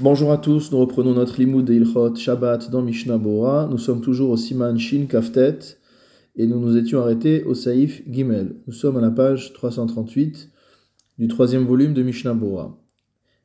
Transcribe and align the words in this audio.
Bonjour 0.00 0.32
à 0.32 0.38
tous, 0.38 0.72
nous 0.72 0.78
reprenons 0.78 1.14
notre 1.14 1.38
limoud 1.38 1.64
de 1.64 2.16
Shabbat 2.16 2.68
dans 2.68 2.82
Mishnah 2.82 3.16
Bora. 3.16 3.68
Nous 3.70 3.78
sommes 3.78 4.00
toujours 4.00 4.30
au 4.30 4.36
Siman 4.36 4.76
Shin 4.76 5.06
Kaftet 5.06 5.78
et 6.34 6.48
nous 6.48 6.58
nous 6.58 6.76
étions 6.76 7.00
arrêtés 7.00 7.44
au 7.44 7.54
Saïf 7.54 8.02
Gimel. 8.10 8.56
Nous 8.66 8.72
sommes 8.72 8.96
à 8.96 9.00
la 9.00 9.12
page 9.12 9.52
338 9.52 10.50
du 11.18 11.28
troisième 11.28 11.64
volume 11.64 11.94
de 11.94 12.02
Mishnah 12.02 12.34
Bora. 12.34 12.76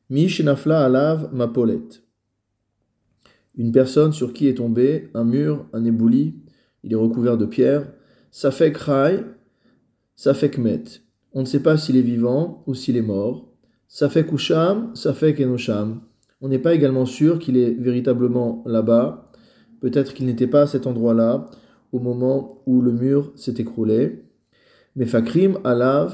Mishnafla 0.10 0.84
alav 0.84 1.30
mapolet. 1.32 1.88
Une 3.56 3.72
personne 3.72 4.12
sur 4.12 4.34
qui 4.34 4.48
est 4.48 4.56
tombé 4.56 5.12
un 5.14 5.26
mur, 5.26 5.68
un 5.72 5.86
ébouli, 5.86 6.42
il 6.84 6.94
est 6.94 6.96
recouvert 6.96 7.38
de 7.38 7.46
pierres. 7.46 7.94
Safek 8.32 8.76
rai, 8.76 9.24
safek 10.16 10.58
met. 10.58 10.84
On 11.32 11.42
ne 11.42 11.46
sait 11.46 11.62
pas 11.62 11.78
s'il 11.78 11.96
est 11.96 12.02
vivant 12.02 12.64
ou 12.66 12.74
s'il 12.74 12.98
est 12.98 13.04
mort. 13.04 13.54
Safek 13.88 14.32
usham, 14.32 14.96
safek 14.96 15.42
enosham. 15.42 16.09
On 16.42 16.48
n'est 16.48 16.60
pas 16.60 16.74
également 16.74 17.06
sûr 17.06 17.40
qu'il 17.40 17.58
est 17.58 17.72
véritablement 17.72 18.64
là-bas. 18.66 19.32
Peut-être 19.82 20.14
qu'il 20.14 20.26
n'était 20.26 20.48
pas 20.48 20.64
à 20.64 20.68
cet 20.68 20.88
endroit-là 20.88 21.50
au 21.92 22.00
moment 22.00 22.62
où 22.66 22.82
le 22.82 22.92
mur 22.92 23.32
s'est 23.36 23.56
écroulé. 23.58 24.24
Mais 24.96 25.06
fakrim 25.06 25.60
alav 25.64 26.14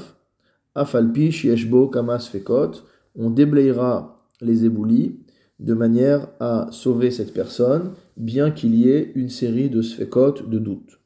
afalpi 0.74 1.30
shieshbo 1.30 1.88
kamas 1.88 2.28
fekot. 2.30 2.82
On 3.14 3.30
déblayera 3.30 4.26
les 4.40 4.64
éboulis 4.64 5.20
de 5.58 5.74
manière 5.74 6.28
à 6.38 6.68
sauver 6.70 7.10
cette 7.10 7.32
personne, 7.32 7.92
bien 8.16 8.50
qu'il 8.50 8.74
y 8.74 8.90
ait 8.90 9.12
une 9.14 9.30
série 9.30 9.70
de 9.70 9.80
sfekot 9.80 10.42
de 10.46 10.58
doutes. 10.58 11.00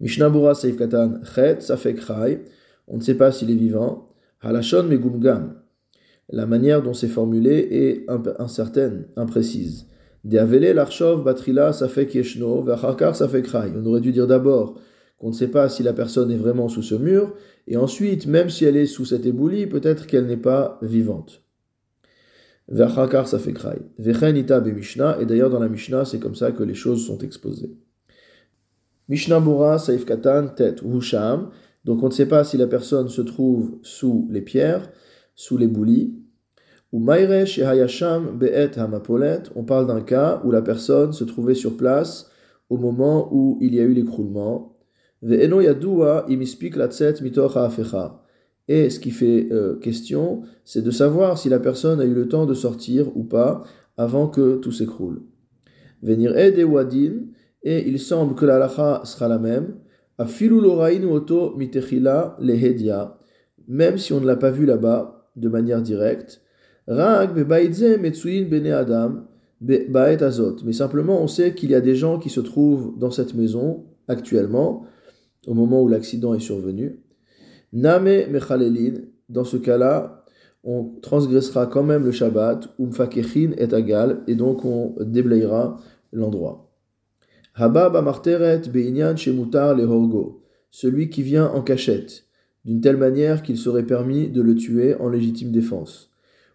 Mishnabura 0.00 0.54
Seif 0.54 0.76
Katan 0.76 1.22
Chet 1.24 1.60
Safek 1.60 2.00
On 2.88 2.96
ne 2.96 3.02
sait 3.02 3.16
pas 3.16 3.32
s'il 3.32 3.50
est 3.50 3.56
vivant. 3.56 4.10
Halashon 4.40 4.84
Megumgam 4.84 5.61
la 6.32 6.46
manière 6.46 6.82
dont 6.82 6.94
c'est 6.94 7.08
formulé 7.08 7.68
est 7.70 8.06
incertaine, 8.40 9.06
imprécise. 9.16 9.86
Deavele 10.24 10.72
l'archov 10.72 11.24
batrila 11.24 11.72
ça 11.72 11.88
fait 11.88 12.12
yeshno, 12.14 12.64
ça 13.12 13.28
fait 13.28 13.44
On 13.76 13.86
aurait 13.86 14.00
dû 14.00 14.12
dire 14.12 14.26
d'abord 14.26 14.78
qu'on 15.18 15.28
ne 15.28 15.34
sait 15.34 15.48
pas 15.48 15.68
si 15.68 15.82
la 15.82 15.92
personne 15.92 16.30
est 16.30 16.36
vraiment 16.36 16.68
sous 16.68 16.82
ce 16.82 16.94
mur, 16.94 17.34
et 17.68 17.76
ensuite, 17.76 18.26
même 18.26 18.50
si 18.50 18.64
elle 18.64 18.76
est 18.76 18.86
sous 18.86 19.04
cette 19.04 19.26
éboulie, 19.26 19.66
peut-être 19.66 20.06
qu'elle 20.06 20.26
n'est 20.26 20.36
pas 20.36 20.78
vivante. 20.82 21.42
Vachakar 22.68 23.28
ça 23.28 23.38
fait 23.38 23.54
Vechenita 23.98 24.60
be 24.60 24.68
Mishnah, 24.68 25.20
et 25.20 25.26
d'ailleurs 25.26 25.50
dans 25.50 25.60
la 25.60 25.68
Mishnah, 25.68 26.06
c'est 26.06 26.18
comme 26.18 26.34
ça 26.34 26.52
que 26.52 26.62
les 26.62 26.74
choses 26.74 27.06
sont 27.06 27.18
exposées. 27.18 27.76
Mishnah 29.08 29.40
Bura 29.40 29.78
Saif 29.78 30.06
Katan 30.06 30.48
Tet 30.56 30.76
Husham, 30.82 31.50
donc 31.84 32.02
on 32.02 32.06
ne 32.06 32.12
sait 32.12 32.26
pas 32.26 32.44
si 32.44 32.56
la 32.56 32.66
personne 32.66 33.08
se 33.08 33.20
trouve 33.20 33.78
sous 33.82 34.26
les 34.30 34.40
pierres, 34.40 34.90
sous 35.34 35.58
les 35.58 35.66
ou 36.92 37.00
et 37.00 37.44
Be'et 38.34 38.70
on 39.56 39.64
parle 39.64 39.86
d'un 39.86 40.02
cas 40.02 40.42
où 40.44 40.50
la 40.50 40.62
personne 40.62 41.12
se 41.12 41.24
trouvait 41.24 41.54
sur 41.54 41.76
place 41.76 42.30
au 42.68 42.76
moment 42.76 43.28
où 43.32 43.58
il 43.60 43.74
y 43.74 43.80
a 43.80 43.84
eu 43.84 43.94
l'écroulement. 43.94 44.76
Ve'eno 45.22 45.60
imispik 46.28 46.76
Mitoch 47.22 47.56
Et 48.68 48.90
ce 48.90 49.00
qui 49.00 49.10
fait 49.10 49.48
euh, 49.50 49.76
question, 49.76 50.42
c'est 50.64 50.82
de 50.82 50.90
savoir 50.90 51.38
si 51.38 51.48
la 51.48 51.60
personne 51.60 52.00
a 52.00 52.04
eu 52.04 52.14
le 52.14 52.28
temps 52.28 52.44
de 52.44 52.54
sortir 52.54 53.16
ou 53.16 53.24
pas 53.24 53.64
avant 53.96 54.28
que 54.28 54.56
tout 54.56 54.72
s'écroule. 54.72 55.22
Venir 56.02 56.36
Ede 56.36 56.64
Wadin, 56.64 57.26
et 57.62 57.88
il 57.88 57.98
semble 57.98 58.34
que 58.34 58.44
la 58.44 58.58
lacha 58.58 59.02
sera 59.04 59.28
la 59.28 59.38
même. 59.38 59.76
Même 63.68 63.98
si 63.98 64.12
on 64.12 64.20
ne 64.20 64.26
l'a 64.26 64.36
pas 64.36 64.50
vu 64.50 64.66
là-bas, 64.66 65.30
de 65.36 65.48
manière 65.48 65.80
directe. 65.80 66.41
Mais 66.88 67.72
simplement, 70.72 71.22
on 71.22 71.28
sait 71.28 71.54
qu'il 71.54 71.70
y 71.70 71.74
a 71.74 71.80
des 71.80 71.94
gens 71.94 72.18
qui 72.18 72.30
se 72.30 72.40
trouvent 72.40 72.98
dans 72.98 73.10
cette 73.10 73.34
maison 73.34 73.84
actuellement, 74.08 74.84
au 75.46 75.54
moment 75.54 75.82
où 75.82 75.88
l'accident 75.88 76.34
est 76.34 76.40
survenu. 76.40 77.00
Name 77.72 78.30
Mechalelin, 78.30 78.94
dans 79.28 79.44
ce 79.44 79.56
cas-là, 79.56 80.24
on 80.64 80.84
transgressera 81.00 81.66
quand 81.66 81.82
même 81.82 82.04
le 82.04 82.12
Shabbat, 82.12 82.68
Umfakechin 82.78 83.52
est 83.56 83.72
égal, 83.72 84.22
et 84.26 84.34
donc 84.34 84.64
on 84.64 84.94
déblayera 85.00 85.78
l'endroit. 86.12 86.70
Habab 87.54 87.96
Amarteret 87.96 88.62
Beinyan 88.72 89.16
Shemutar 89.16 89.74
Lehorgo, 89.74 90.42
celui 90.70 91.10
qui 91.10 91.22
vient 91.22 91.48
en 91.48 91.62
cachette 91.62 92.24
d'une 92.64 92.80
telle 92.80 92.96
manière 92.96 93.42
qu'il 93.42 93.58
serait 93.58 93.86
permis 93.86 94.28
de 94.28 94.40
le 94.40 94.54
tuer 94.54 94.94
en 94.94 95.08
légitime 95.08 95.50
défense. 95.50 96.11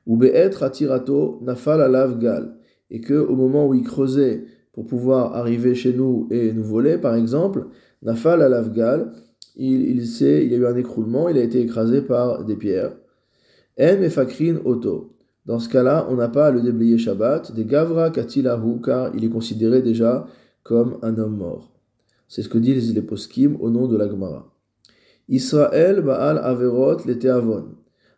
Ou 0.08 0.18
be'etre 0.18 0.64
atirato 0.64 1.40
nafal 1.44 1.82
alav 1.82 2.18
gal, 2.18 2.58
et 2.90 3.02
que 3.02 3.14
au 3.14 3.36
moment 3.36 3.68
où 3.68 3.76
il 3.76 3.84
creusait 3.84 4.46
pour 4.74 4.88
pouvoir 4.88 5.36
arriver 5.36 5.76
chez 5.76 5.94
nous 5.94 6.28
et 6.32 6.52
nous 6.54 6.64
voler, 6.64 6.98
par 6.98 7.14
exemple, 7.14 7.68
nafal 8.02 8.42
alav 8.42 8.74
gal, 8.74 9.12
il, 9.56 9.82
il, 9.90 10.02
il 10.02 10.52
y 10.52 10.56
a 10.56 10.58
eu 10.58 10.66
un 10.66 10.76
écroulement, 10.76 11.30
il 11.30 11.38
a 11.38 11.44
été 11.44 11.62
écrasé 11.62 12.02
par 12.02 12.44
des 12.46 12.56
pierres. 12.56 12.96
En 13.80 14.02
et 14.02 14.52
auto. 14.66 15.14
Dans 15.46 15.60
ce 15.60 15.70
cas-là, 15.70 16.08
on 16.10 16.16
n'a 16.16 16.28
pas 16.28 16.48
à 16.48 16.52
le 16.52 16.62
déblayer 16.62 16.98
Shabbat, 16.98 17.54
des 17.54 17.66
gavra 17.66 18.10
katilahu, 18.10 18.82
car 18.84 19.16
il 19.16 19.24
est 19.24 19.30
considéré 19.30 19.82
déjà 19.82 20.26
comme 20.64 20.98
un 21.04 21.18
homme 21.18 21.38
mort. 21.38 21.72
C'est 22.28 22.42
ce 22.42 22.50
que 22.50 22.58
disent 22.58 22.94
les 22.94 23.02
poskim 23.02 23.56
au 23.62 23.70
nom 23.70 23.88
de 23.88 23.96
la 23.96 24.10
Gemara. 24.10 24.54
Israël 25.30 26.02
Baal 26.02 26.38
Averot 26.40 26.98
avon. 27.26 27.77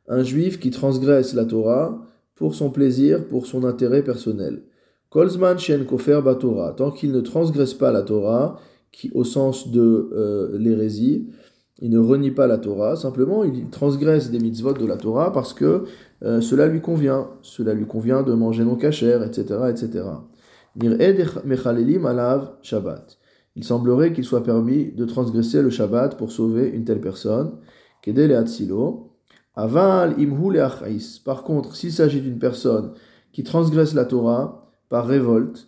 Un 0.09 0.24
juif 0.24 0.59
qui 0.59 0.72
transgresse 0.72 1.34
la 1.34 1.46
Torah 1.46 2.02
pour 2.36 2.56
son 2.56 2.70
plaisir, 2.70 3.25
pour 3.28 3.46
son 3.46 3.64
intérêt 3.64 4.03
personnel. 4.03 4.64
Kolzman 5.09 5.58
Shen 5.58 5.86
Kofer 5.86 6.22
Batora. 6.24 6.74
Tant 6.74 6.92
qu'il 6.92 7.12
ne 7.12 7.22
transgresse 7.22 7.74
pas 7.74 7.92
la 7.92 8.02
Torah, 8.02 8.59
qui 8.92 9.12
au 9.14 9.24
sens 9.24 9.72
de 9.72 10.09
euh, 10.14 10.58
l'hérésie, 10.58 11.30
il 11.81 11.92
ne 11.92 12.00
renie 12.00 12.31
pas 12.31 12.47
la 12.47 12.58
Torah, 12.58 12.96
simplement 12.97 13.44
il 13.46 13.70
transgresse 13.70 14.31
des 14.31 14.40
mitzvot 14.40 14.74
de 14.74 14.86
la 14.86 14.97
Torah 14.97 15.31
parce 15.31 15.53
que 15.53 15.86
euh, 16.24 16.41
cela 16.41 16.68
lui 16.68 16.81
convient. 16.81 17.30
Cela 17.41 17.74
lui 17.74 17.86
convient 17.86 18.24
de 18.24 18.34
manger 18.34 18.66
non 18.66 18.76
cachère, 18.76 19.24
etc. 19.24 19.59
etc. 19.70 20.03
Alav 22.06 22.52
Shabbat 22.62 23.20
il 23.56 23.64
semblerait 23.64 24.14
qu'il 24.14 24.24
soit 24.24 24.44
permis 24.44 24.91
de 24.91 25.06
transgresser 25.06 25.62
le 25.62 25.70
Shabbat 25.70 26.18
pour 26.18 26.31
sauver 26.31 26.70
une 26.70 26.86
telle 26.86 27.02
personne. 27.02 27.58
Par 31.25 31.44
contre, 31.44 31.75
s'il 31.75 31.92
s'agit 31.92 32.22
d'une 32.22 32.40
personne 32.40 32.94
qui 33.31 33.44
transgresse 33.44 33.94
la 33.94 34.06
Torah 34.06 34.72
par 34.90 35.06
révolte. 35.08 35.68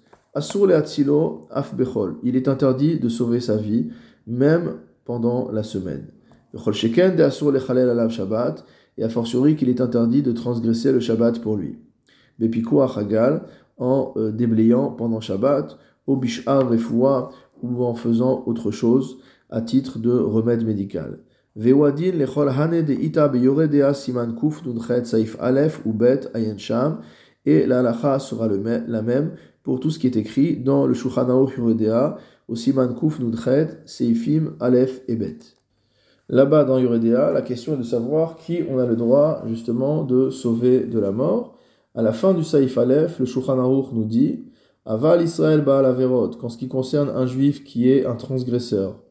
Il 2.23 2.35
est 2.35 2.47
interdit 2.47 2.99
de 2.99 3.09
sauver 3.09 3.39
sa 3.39 3.57
vie, 3.57 3.89
même 4.27 4.75
pendant 5.05 5.51
la 5.51 5.63
semaine. 5.63 6.07
Et 8.97 9.03
a 9.03 9.09
fortiori 9.09 9.55
qu'il 9.55 9.69
est 9.69 9.81
interdit 9.81 10.21
de 10.21 10.31
transgresser 10.31 10.91
le 10.91 10.99
Shabbat 10.99 11.39
pour 11.41 11.57
lui. 11.57 11.77
Bepiku 12.39 12.81
achagal, 12.81 13.43
en 13.77 14.13
euh, 14.15 14.31
déblayant 14.31 14.91
pendant 14.91 15.21
Shabbat, 15.21 15.77
au 16.07 16.15
bishar 16.15 16.69
refoua, 16.69 17.31
ou 17.61 17.83
en 17.83 17.93
faisant 17.93 18.43
autre 18.47 18.71
chose 18.71 19.19
à 19.49 19.61
titre 19.61 19.99
de 19.99 20.11
remède 20.11 20.65
médical. 20.65 21.19
Vewadin 21.55 22.13
lechol 22.13 22.49
hane 22.49 22.81
de 22.83 22.93
ita 22.93 23.27
beyoredea 23.27 23.93
siman 23.93 24.35
kuf 24.35 24.61
saif 25.03 25.37
ou 25.85 25.93
bet 25.93 26.31
et 27.45 27.65
la 27.65 27.79
halacha 27.79 28.19
sera 28.19 28.47
le 28.47 28.61
la 28.87 29.01
même 29.01 29.35
pour 29.63 29.79
tout 29.79 29.89
ce 29.89 29.99
qui 29.99 30.07
est 30.07 30.15
écrit 30.15 30.57
dans 30.57 30.85
le 30.85 30.93
Shulchan 30.93 31.29
Aruch 31.29 31.57
Yoredea 31.57 32.17
au 32.47 32.55
siman 32.55 32.95
kuf 32.95 33.19
nunchet 33.19 33.79
seifim 33.85 34.55
alef 34.59 35.01
et 35.07 35.15
bet. 35.15 35.39
Là-bas 36.29 36.63
dans 36.63 36.79
Yoredea, 36.79 37.31
la 37.33 37.41
question 37.41 37.73
est 37.73 37.77
de 37.79 37.83
savoir 37.83 38.37
qui 38.37 38.61
on 38.69 38.79
a 38.79 38.85
le 38.85 38.95
droit 38.95 39.43
justement 39.47 40.03
de 40.03 40.29
sauver 40.29 40.85
de 40.85 40.99
la 40.99 41.11
mort. 41.11 41.57
À 41.93 42.01
la 42.01 42.13
fin 42.13 42.33
du 42.33 42.43
Saif 42.43 42.77
Aleph, 42.77 43.19
le 43.19 43.25
Shulchan 43.25 43.57
nous 43.57 44.05
dit 44.05 44.45
Aval 44.85 45.21
Israël 45.21 45.61
Baal 45.61 45.85
Averot, 45.85 46.29
qu'en 46.29 46.47
ce 46.47 46.57
qui 46.57 46.69
concerne 46.69 47.09
un 47.09 47.25
juif 47.25 47.65
qui 47.65 47.89
est 47.89 48.05
un 48.05 48.15
transgresseur. 48.15 49.03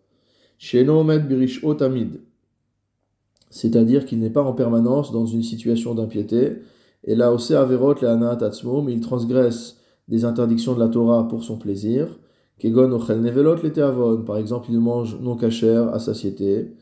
Shenomed 0.57 1.29
Birish 1.29 1.63
Otamid, 1.63 2.21
c'est-à-dire 3.51 4.07
qu'il 4.07 4.21
n'est 4.21 4.31
pas 4.31 4.43
en 4.43 4.53
permanence 4.53 5.13
dans 5.13 5.27
une 5.27 5.43
situation 5.43 5.95
d'impiété. 5.95 6.59
Et 7.05 7.15
là 7.15 7.33
aussi, 7.33 7.55
Averot 7.55 7.95
le 7.95 8.37
Tatsmo, 8.37 8.83
mais 8.83 8.93
il 8.93 9.01
transgresse 9.01 9.79
des 10.09 10.25
interdictions 10.25 10.75
de 10.75 10.81
la 10.81 10.89
Torah 10.89 11.29
pour 11.29 11.45
son 11.45 11.59
plaisir. 11.59 12.19
Kegon 12.59 12.93
Ochel 12.93 13.21
Nevelot 13.21 13.57
le 13.57 14.25
par 14.25 14.37
exemple, 14.37 14.69
il 14.71 14.79
mange 14.79 15.19
non 15.21 15.37
cachère 15.37 15.93
à 15.93 15.99
satiété. 15.99 16.75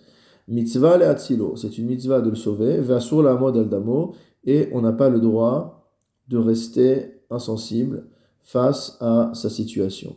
Mitzvah 0.49 0.99
le 0.99 1.07
Atzilo, 1.07 1.57
c'est 1.57 1.79
une 1.79 1.87
mitzvah 1.87 2.21
de 2.21 2.31
le 2.31 2.37
sauver. 2.37 2.79
Vasur 2.79 3.23
la 3.23 3.33
Amod 3.33 3.57
Aldamo, 3.57 4.15
et 4.45 4.69
on 4.73 4.81
n'a 4.81 4.93
pas 4.93 5.09
le 5.09 5.21
droit 5.21 5.91
de 6.29 6.37
rester 6.37 7.23
insensible 7.31 8.07
face 8.43 8.97
à 9.01 9.31
sa 9.35 9.51
situation. 9.51 10.17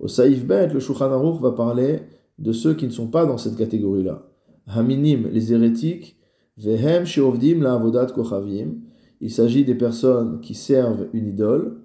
Au 0.00 0.08
Saïf 0.08 0.44
Bet, 0.44 0.68
le 0.68 0.80
Shulchan 0.80 1.32
va 1.40 1.52
parler 1.52 2.00
de 2.38 2.52
ceux 2.52 2.74
qui 2.74 2.86
ne 2.86 2.90
sont 2.90 3.08
pas 3.08 3.26
dans 3.26 3.38
cette 3.38 3.56
catégorie-là. 3.56 4.27
Haminim, 4.68 5.28
les 5.32 5.52
hérétiques, 5.52 6.16
Vehem 6.58 7.04
Sheovdim 7.04 7.62
la 7.62 7.74
Avodat 7.74 8.06
Kochavim, 8.06 8.74
il 9.20 9.30
s'agit 9.30 9.64
des 9.64 9.74
personnes 9.74 10.40
qui 10.40 10.54
servent 10.54 11.06
une 11.12 11.28
idole, 11.28 11.78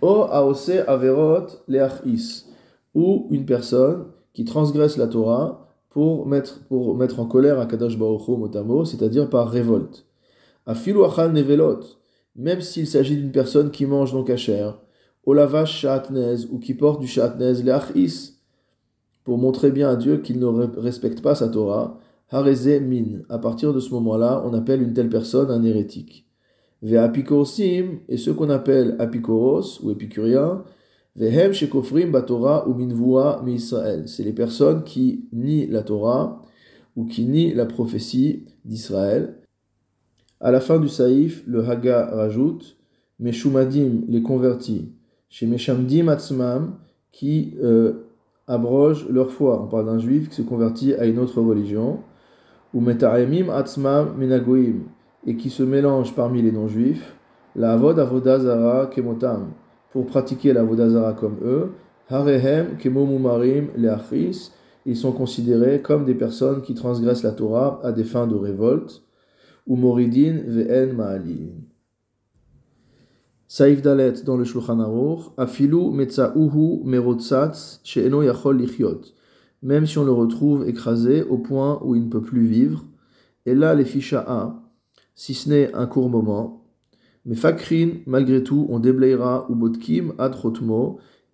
o 0.00 0.24
aose 0.30 0.70
averot 0.86 1.46
leachis, 1.68 2.46
ou 2.94 3.26
une 3.30 3.44
personne 3.44 4.06
qui 4.32 4.44
transgresse 4.44 4.96
la 4.96 5.06
Torah 5.06 5.68
pour 5.90 6.26
mettre, 6.26 6.60
pour 6.68 6.96
mettre 6.96 7.20
en 7.20 7.26
colère 7.26 7.58
Akadosh 7.58 7.98
Baruch 7.98 8.28
motamo, 8.28 8.84
c'est-à-dire 8.84 9.28
par 9.28 9.50
révolte. 9.50 10.06
Afilu 10.66 11.04
achal 11.04 11.32
nevelot, 11.32 11.80
même 12.36 12.60
s'il 12.60 12.86
s'agit 12.86 13.16
d'une 13.16 13.32
personne 13.32 13.70
qui 13.70 13.86
mange 13.86 14.14
non 14.14 14.24
cachère, 14.24 14.80
au 15.24 15.34
lavage 15.34 15.72
shatnez, 15.72 16.46
ou 16.50 16.58
qui 16.58 16.74
porte 16.74 17.00
du 17.00 17.06
shatnez 17.06 17.62
leachis, 17.62 18.34
pour 19.24 19.36
montrer 19.36 19.70
bien 19.70 19.90
à 19.90 19.96
Dieu 19.96 20.18
qu'il 20.18 20.38
ne 20.38 20.46
respecte 20.80 21.20
pas 21.20 21.34
sa 21.34 21.48
Torah, 21.48 21.98
hareze 22.30 22.80
min. 22.80 23.22
À 23.28 23.38
partir 23.38 23.72
de 23.72 23.80
ce 23.80 23.90
moment-là, 23.90 24.42
on 24.46 24.54
appelle 24.54 24.82
une 24.82 24.92
telle 24.92 25.08
personne 25.08 25.50
un 25.50 25.62
hérétique. 25.62 26.26
Ve 26.82 26.94
et 28.08 28.16
ceux 28.16 28.34
qu'on 28.34 28.50
appelle 28.50 28.94
apikoros 29.00 29.80
ou 29.82 29.90
épicuriens, 29.90 30.62
vehem 31.16 31.52
shekofrim 31.52 32.12
batora 32.12 32.68
ou 32.68 32.74
minvua 32.74 33.42
mi. 33.44 33.58
C'est 33.58 34.22
les 34.22 34.32
personnes 34.32 34.84
qui 34.84 35.24
nient 35.32 35.66
la 35.70 35.82
Torah 35.82 36.42
ou 36.94 37.04
qui 37.04 37.24
nient 37.24 37.54
la 37.54 37.66
prophétie 37.66 38.46
d'Israël. 38.64 39.38
À 40.40 40.52
la 40.52 40.60
fin 40.60 40.78
du 40.78 40.88
saïf, 40.88 41.42
le 41.46 41.68
Haga 41.68 42.10
rajoute 42.12 42.76
Meshumadim, 43.18 44.02
les 44.06 44.22
convertis, 44.22 44.92
chez 45.28 45.46
Meshamdim 45.46 46.06
Atzmam, 46.06 46.76
qui 47.10 47.54
euh, 47.60 48.04
abrogent 48.46 49.08
leur 49.08 49.32
foi. 49.32 49.60
On 49.62 49.66
parle 49.66 49.86
d'un 49.86 49.98
juif 49.98 50.28
qui 50.28 50.36
se 50.36 50.42
convertit 50.42 50.94
à 50.94 51.06
une 51.06 51.18
autre 51.18 51.40
religion. 51.40 51.98
Ou 52.74 52.80
Meta'emim 52.80 53.48
Atzmam 53.48 54.16
Menagoim, 54.16 54.84
et 55.26 55.36
qui 55.36 55.50
se 55.50 55.62
mélange 55.62 56.14
parmi 56.14 56.42
les 56.42 56.52
non-juifs, 56.52 57.16
la 57.56 57.72
Avod 57.72 57.98
Avodazara 57.98 58.86
Kemotam, 58.86 59.52
pour 59.92 60.06
pratiquer 60.06 60.52
la 60.52 60.60
Avodazara 60.60 61.14
comme 61.14 61.36
eux, 61.42 61.72
Harehem 62.08 62.76
Kemomumarim 62.78 63.68
Leachris, 63.76 64.52
ils 64.86 64.96
sont 64.96 65.12
considérés 65.12 65.82
comme 65.82 66.04
des 66.04 66.14
personnes 66.14 66.62
qui 66.62 66.74
transgressent 66.74 67.22
la 67.22 67.32
Torah 67.32 67.80
à 67.82 67.92
des 67.92 68.04
fins 68.04 68.26
de 68.26 68.36
révolte, 68.36 69.02
ou 69.66 69.76
Moridin 69.76 70.40
Ve'en 70.46 70.94
Ma'alin. 70.94 71.50
Saïf 73.46 73.82
Dalet 73.82 74.12
dans 74.24 74.36
le 74.36 74.44
Shulchan 74.44 74.80
Aruch, 74.80 75.32
Afilu 75.36 75.90
Metza'uhu 75.90 76.84
Merotzatz 76.84 77.80
She'eno 77.82 78.22
Yachol 78.22 78.62
même 79.62 79.86
si 79.86 79.98
on 79.98 80.04
le 80.04 80.12
retrouve 80.12 80.68
écrasé 80.68 81.22
au 81.22 81.38
point 81.38 81.80
où 81.82 81.94
il 81.94 82.04
ne 82.04 82.10
peut 82.10 82.22
plus 82.22 82.46
vivre, 82.46 82.84
et 83.46 83.54
là 83.54 83.74
les 83.74 83.84
ficha'a, 83.84 84.62
si 85.14 85.34
ce 85.34 85.48
n'est 85.48 85.74
un 85.74 85.86
court 85.86 86.10
moment. 86.10 86.64
Mais 87.24 87.34
Fakrin, 87.34 87.90
malgré 88.06 88.42
tout, 88.42 88.66
on 88.70 88.78
déblayera 88.78 89.46
ou 89.50 89.54
botkim 89.54 90.14
ad 90.18 90.34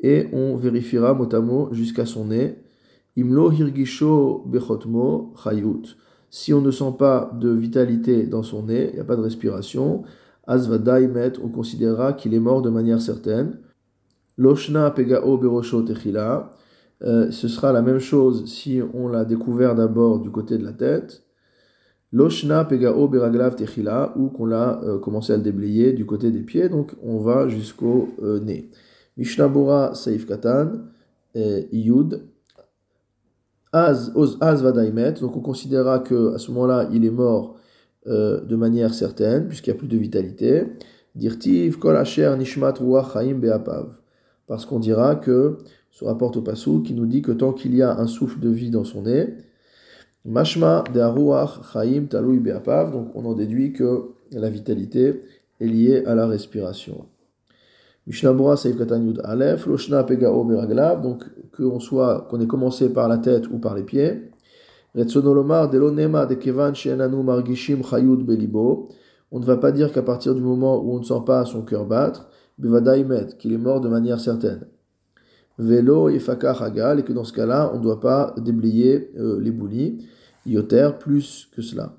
et 0.01 0.29
on 0.33 0.57
vérifiera 0.57 1.15
motamo 1.15 1.69
jusqu'à 1.73 2.05
son 2.05 2.27
nez. 2.27 2.57
Imlo 3.17 3.53
hirgisho 3.53 4.43
bechotmo 4.47 5.33
chayut. 5.43 5.97
Si 6.31 6.53
on 6.53 6.61
ne 6.61 6.71
sent 6.71 6.95
pas 6.99 7.31
de 7.41 7.51
vitalité 7.51 8.27
dans 8.27 8.43
son 8.43 8.65
nez, 8.65 8.89
il 8.91 8.95
n'y 8.95 9.01
a 9.01 9.05
pas 9.05 9.17
de 9.17 9.23
respiration, 9.23 10.03
azvadaimet, 10.47 11.39
on 11.43 11.49
considérera 11.49 12.13
qu'il 12.13 12.35
est 12.35 12.41
mort 12.41 12.61
de 12.61 12.71
manière 12.71 13.01
certaine. 13.01 13.59
Loshna 14.37 14.91
pegao 14.91 15.39
berosho 15.39 15.83
techila. 15.83 16.51
Euh, 17.05 17.31
ce 17.31 17.49
sera 17.49 17.73
la 17.73 17.83
même 17.83 17.99
chose 17.99 18.47
si 18.47 18.81
on 18.95 19.09
l'a 19.09 19.25
découvert 19.25 19.75
d'abord 19.75 20.21
du 20.21 20.31
côté 20.31 20.59
de 20.59 20.65
la 20.65 20.73
tête. 20.73 21.23
Loshna 22.13 22.65
pegao 22.65 23.09
beraglav 23.09 23.57
techila, 23.57 24.13
ou 24.17 24.29
qu'on 24.29 24.47
l'a 24.47 24.81
euh, 24.85 24.99
commencé 24.99 25.33
à 25.33 25.37
le 25.37 25.43
déblayer 25.43 25.93
du 25.93 26.07
côté 26.07 26.31
des 26.31 26.43
pieds, 26.43 26.69
donc 26.69 26.93
on 27.03 27.19
va 27.19 27.49
jusqu'au 27.49 28.09
euh, 28.23 28.41
nez. 28.41 28.71
Mishnah 29.17 29.49
Bora 29.49 29.95
Saif 29.95 30.27
Katan, 30.27 30.73
Yud, 31.35 32.23
Az, 33.73 34.13
Vadaimet, 34.63 35.15
donc 35.15 35.37
on 35.37 35.41
considérera 35.41 35.99
que 35.99 36.35
à 36.35 36.39
ce 36.39 36.53
moment-là 36.53 36.89
il 36.93 37.05
est 37.05 37.11
mort 37.11 37.57
euh, 38.07 38.41
de 38.43 38.55
manière 38.55 38.95
certaine, 38.95 39.49
puisqu'il 39.49 39.71
n'y 39.71 39.77
a 39.77 39.79
plus 39.79 39.89
de 39.89 39.97
vitalité. 39.97 40.65
Dirtiv 41.17 41.79
Kol 41.79 41.97
Asher 41.97 42.33
Nishmat 42.39 42.75
Ruach 42.79 43.17
Beapav. 43.35 43.97
Parce 44.47 44.67
qu'on 44.67 44.79
dira 44.79 45.17
que, 45.17 45.57
ce 45.95 46.05
rapporte 46.05 46.37
au 46.37 46.43
Passou, 46.43 46.83
qui 46.83 46.93
nous 46.93 47.07
dit 47.07 47.23
que 47.23 47.31
tant 47.31 47.53
qu'il 47.53 47.75
y 47.75 47.81
a 47.81 47.97
un 47.99 48.09
souffle 48.09 48.41
de 48.41 48.49
vie 48.49 48.71
dans 48.71 48.85
son 48.85 49.03
nez, 49.03 49.35
Mashma 50.25 50.83
de 50.93 50.99
Aruach 50.99 51.61
Chaim 51.73 52.07
Talui 52.11 52.41
Beapav, 52.41 52.91
donc 52.91 53.09
on 53.15 53.25
en 53.25 53.35
déduit 53.35 53.73
que 53.73 54.11
la 54.33 54.51
vitalité 54.51 55.23
est 55.61 55.67
liée 55.67 56.05
à 56.05 56.17
la 56.17 56.27
respiration. 56.27 57.07
Mishnah 58.09 58.33
Bora 58.33 58.57
Saïf 58.57 58.77
Katan 58.77 59.03
Yud 59.03 59.21
Aleph, 59.23 59.67
Loshna 59.67 60.03
Pegao 60.03 60.43
Beraglav, 60.43 61.01
donc 61.01 61.23
qu'on 61.57 61.79
soit, 61.79 62.27
qu'on 62.29 62.41
ait 62.41 62.47
commencé 62.47 62.93
par 62.93 63.09
la 63.09 63.19
tête 63.19 63.49
ou 63.49 63.59
par 63.59 63.77
les 63.77 63.85
pieds. 63.85 64.31
Retsonolomar 64.97 65.71
Delonema 65.71 66.27
de 66.27 66.35
Kevan 66.35 66.75
Shenanu 66.75 67.23
Margishim 67.23 67.83
Chayud 67.83 68.25
Belibo. 68.25 68.89
On 69.31 69.39
ne 69.39 69.45
va 69.45 69.57
pas 69.59 69.71
dire 69.71 69.93
qu'à 69.93 70.03
partir 70.03 70.35
du 70.35 70.41
moment 70.41 70.83
où 70.83 70.95
on 70.95 70.99
ne 70.99 71.05
sent 71.05 71.23
pas 71.25 71.45
son 71.45 71.63
cœur 71.63 71.87
battre, 71.87 72.29
Bevadaimet, 72.59 73.29
qu'il 73.39 73.53
est 73.53 73.59
mort 73.59 73.81
de 73.81 73.89
manière 73.89 74.19
certaine. 74.19 74.67
Velo 75.59 76.09
et 76.09 76.21
Hagal, 76.29 77.01
et 77.01 77.03
que 77.03 77.13
dans 77.13 77.25
ce 77.25 77.33
cas-là, 77.33 77.71
on 77.75 77.79
ne 77.79 77.83
doit 77.83 78.01
pas 78.01 78.35
déblayer 78.39 79.11
euh, 79.19 79.41
les 79.41 79.51
boulis. 79.51 80.05
Yoter 80.47 80.91
plus 80.99 81.49
que 81.55 81.63
cela. 81.63 81.95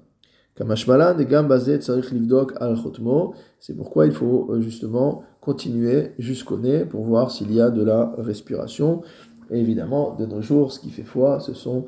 Kamashmalan 0.55 1.19
et 1.19 1.25
Gambazet 1.25 1.79
Tsarich 1.79 2.11
Livdok 2.11 2.53
al 2.61 2.77
Chotmo, 2.77 3.33
c'est 3.59 3.75
pourquoi 3.75 4.05
il 4.05 4.13
faut 4.13 4.47
euh, 4.49 4.61
justement 4.61 5.23
continuer 5.41 6.13
jusqu'au 6.17 6.57
nez 6.57 6.85
pour 6.85 7.03
voir 7.03 7.29
s'il 7.29 7.53
y 7.53 7.59
a 7.59 7.69
de 7.69 7.83
la 7.83 8.13
respiration. 8.17 9.01
Et 9.51 9.59
évidemment, 9.59 10.15
de 10.15 10.25
nos 10.25 10.41
jours, 10.41 10.71
ce 10.71 10.79
qui 10.79 10.91
fait 10.91 11.03
foi, 11.03 11.39
ce 11.41 11.53
sont 11.53 11.85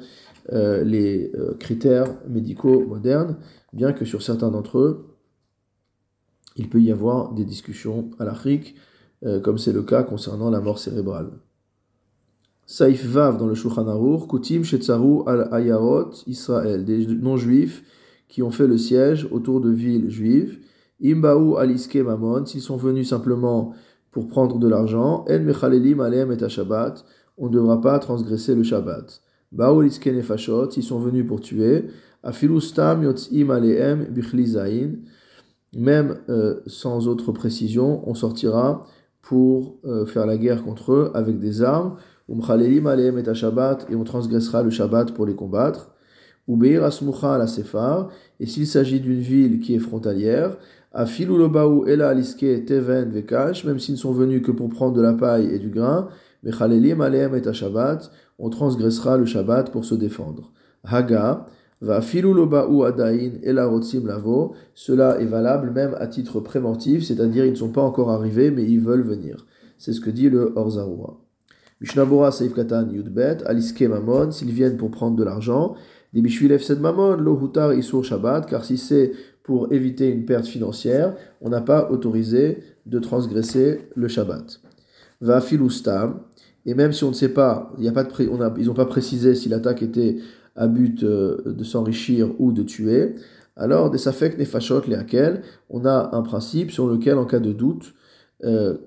euh, 0.51 0.83
les 0.83 1.31
euh, 1.35 1.53
critères 1.55 2.07
médicaux 2.27 2.85
modernes, 2.85 3.37
bien 3.71 3.93
que 3.93 4.03
sur 4.03 4.21
certains 4.21 4.51
d'entre 4.51 4.79
eux, 4.79 5.15
il 6.57 6.69
peut 6.69 6.81
y 6.81 6.91
avoir 6.91 7.33
des 7.33 7.45
discussions 7.45 8.09
à 8.17 8.25
l'Afrique, 8.25 8.75
comme 9.43 9.59
c'est 9.59 9.73
le 9.73 9.83
cas 9.83 10.01
concernant 10.01 10.49
la 10.49 10.59
mort 10.59 10.79
cérébrale. 10.79 11.29
Saif 12.69 13.05
Vav 13.05 13.37
dans 13.37 13.47
le 13.47 13.55
Shulchan 13.55 13.87
Aruch, 13.87 14.27
Kutim 14.27 14.63
Shetzaru 14.63 15.23
al 15.25 15.47
Ayarot 15.53 16.11
Israël, 16.27 16.83
des 16.83 17.07
non-juifs 17.07 17.81
qui 18.27 18.43
ont 18.43 18.51
fait 18.51 18.67
le 18.67 18.77
siège 18.77 19.25
autour 19.31 19.61
de 19.61 19.69
villes 19.69 20.09
juives. 20.09 20.59
Imbaou 21.01 21.55
aliske 21.55 21.95
mamon, 21.95 22.45
s'ils 22.45 22.61
sont 22.61 22.75
venus 22.75 23.07
simplement 23.07 23.73
pour 24.11 24.27
prendre 24.27 24.59
de 24.59 24.67
l'argent, 24.67 25.23
en 25.29 25.39
mechalelim 25.39 26.01
alem 26.01 26.33
et 26.33 26.49
Shabbat, 26.49 27.05
on 27.37 27.47
ne 27.47 27.53
devra 27.53 27.79
pas 27.79 27.99
transgresser 27.99 28.53
le 28.53 28.63
Shabbat. 28.63 29.21
Baou 29.53 29.79
aliske 29.79 30.07
nefashot, 30.07 30.71
s'ils 30.71 30.83
sont 30.83 30.99
venus 30.99 31.25
pour 31.25 31.39
tuer, 31.39 31.85
afilustam 32.21 33.01
yotzim 33.03 33.49
aleem 33.49 34.07
bichlizain, 34.09 34.89
même 35.73 36.17
euh, 36.27 36.59
sans 36.65 37.07
autre 37.07 37.31
précision, 37.31 38.01
on 38.09 38.13
sortira 38.13 38.85
pour 39.21 39.77
euh, 39.85 40.05
faire 40.05 40.25
la 40.25 40.37
guerre 40.37 40.65
contre 40.65 40.91
eux 40.91 41.11
avec 41.13 41.39
des 41.39 41.61
armes 41.61 41.95
et 42.29 43.95
on 43.95 44.03
transgressera 44.03 44.63
le 44.63 44.69
Shabbat 44.69 45.13
pour 45.13 45.25
les 45.25 45.35
combattre. 45.35 45.91
Ubeir 46.49 46.83
asmucha 46.83 47.37
la 47.37 47.47
sefar, 47.47 48.09
et 48.39 48.45
s'il 48.45 48.67
s'agit 48.67 49.01
d'une 49.01 49.19
ville 49.19 49.59
qui 49.59 49.75
est 49.75 49.79
frontalière, 49.79 50.57
lobaou 50.93 51.85
ela 51.85 52.09
aliske 52.09 52.65
teven 52.65 53.11
vekash, 53.11 53.65
même 53.65 53.79
s'ils 53.79 53.95
ne 53.95 53.99
sont 53.99 54.13
venus 54.13 54.41
que 54.41 54.51
pour 54.51 54.69
prendre 54.69 54.95
de 54.95 55.01
la 55.01 55.13
paille 55.13 55.53
et 55.53 55.59
du 55.59 55.69
grain, 55.69 56.07
mechalelim 56.43 57.01
aleem 57.01 57.35
et 57.35 57.53
Shabbat, 57.53 58.09
on 58.39 58.49
transgressera 58.49 59.17
le 59.17 59.25
Shabbat 59.25 59.71
pour 59.71 59.83
se 59.83 59.95
défendre. 59.95 60.51
Haga, 60.85 61.45
va 61.81 62.01
filu 62.01 62.33
lobaou 62.33 62.83
adain 62.83 63.31
ela 63.43 63.67
rotzim 63.67 64.07
lavo, 64.07 64.53
cela 64.73 65.19
est 65.19 65.25
valable 65.25 65.71
même 65.71 65.95
à 65.99 66.07
titre 66.07 66.39
préventif, 66.39 67.03
c'est-à-dire 67.03 67.45
ils 67.45 67.51
ne 67.51 67.55
sont 67.55 67.71
pas 67.71 67.81
encore 67.81 68.09
arrivés, 68.09 68.51
mais 68.51 68.63
ils 68.63 68.79
veulent 68.79 69.01
venir. 69.01 69.45
C'est 69.77 69.93
ce 69.93 70.01
que 70.01 70.09
dit 70.09 70.29
le 70.29 70.53
Orzarua. 70.55 71.26
Mishnabora 71.79 72.31
Saif 72.31 72.53
Katan 72.53 72.89
Yudbet, 72.91 73.43
Aliske 73.45 73.83
Mamon, 73.83 74.31
s'ils 74.31 74.51
viennent 74.51 74.77
pour 74.77 74.89
prendre 74.89 75.15
de 75.15 75.23
l'argent, 75.23 75.75
des 76.13 76.21
Bishvilev 76.21 76.61
Sed 76.61 76.79
Mamon, 76.79 77.17
Lo 77.17 77.39
Hutar 77.39 77.73
Isur 77.73 78.03
Shabbat, 78.03 78.47
car 78.49 78.65
si 78.65 78.77
c'est 78.77 79.11
pour 79.43 79.71
éviter 79.71 80.09
une 80.09 80.25
perte 80.25 80.47
financière, 80.47 81.15
on 81.41 81.49
n'a 81.49 81.61
pas 81.61 81.89
autorisé 81.91 82.63
de 82.85 82.99
transgresser 82.99 83.81
le 83.95 84.07
Shabbat. 84.07 84.59
Va 85.21 85.39
Filustam, 85.39 86.19
et 86.65 86.73
même 86.73 86.91
si 86.91 87.03
on 87.03 87.09
ne 87.09 87.13
sait 87.13 87.29
pas, 87.29 87.71
y 87.77 87.87
a 87.87 87.91
pas 87.91 88.03
de 88.03 88.11
on 88.29 88.55
ils 88.57 88.65
n'ont 88.65 88.73
pas 88.73 88.85
précisé 88.85 89.35
si 89.35 89.47
l'attaque 89.47 89.81
était 89.83 90.17
à 90.55 90.67
but 90.67 91.03
euh, 91.03 91.37
de 91.45 91.63
s'enrichir 91.63 92.29
ou 92.39 92.51
de 92.51 92.63
tuer, 92.63 93.15
alors 93.55 93.89
des 93.89 93.97
Safek 93.97 94.37
Nefashot 94.37 94.81
lesquels 94.87 95.41
on 95.69 95.85
a 95.85 96.15
un 96.15 96.21
principe 96.21 96.71
sur 96.71 96.87
lequel, 96.87 97.17
en 97.17 97.25
cas 97.25 97.39
de 97.39 97.53
doute, 97.53 97.93
euh, 98.43 98.77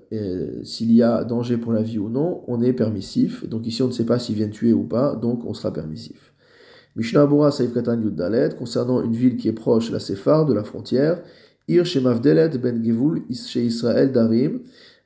s'il 0.63 0.93
y 0.93 1.03
a 1.03 1.23
danger 1.23 1.57
pour 1.57 1.73
la 1.73 1.81
vie 1.81 1.99
ou 1.99 2.09
non, 2.09 2.43
on 2.47 2.61
est 2.61 2.73
permissif. 2.73 3.47
Donc 3.47 3.67
ici, 3.67 3.81
on 3.83 3.87
ne 3.87 3.91
sait 3.91 4.05
pas 4.05 4.19
s'ils 4.19 4.35
viennent 4.35 4.51
tuer 4.51 4.73
ou 4.73 4.83
pas, 4.83 5.15
donc 5.15 5.45
on 5.45 5.53
sera 5.53 5.73
permissif. 5.73 6.33
Mishnah 6.95 7.21
Abura 7.21 7.51
Saif 7.51 7.73
Katan 7.73 7.97
Dalet, 7.97 8.49
concernant 8.57 9.01
une 9.01 9.13
ville 9.13 9.37
qui 9.37 9.47
est 9.47 9.53
proche, 9.53 9.91
la 9.91 9.99
Séphar, 9.99 10.45
de 10.45 10.53
la 10.53 10.63
frontière, 10.63 11.21
Ir 11.67 11.85
Shemavdelet 11.85 12.57
Ben 12.57 12.83
Gevul 12.83 13.21
chez 13.31 13.63
Israël 13.63 14.11
Darim, 14.11 14.59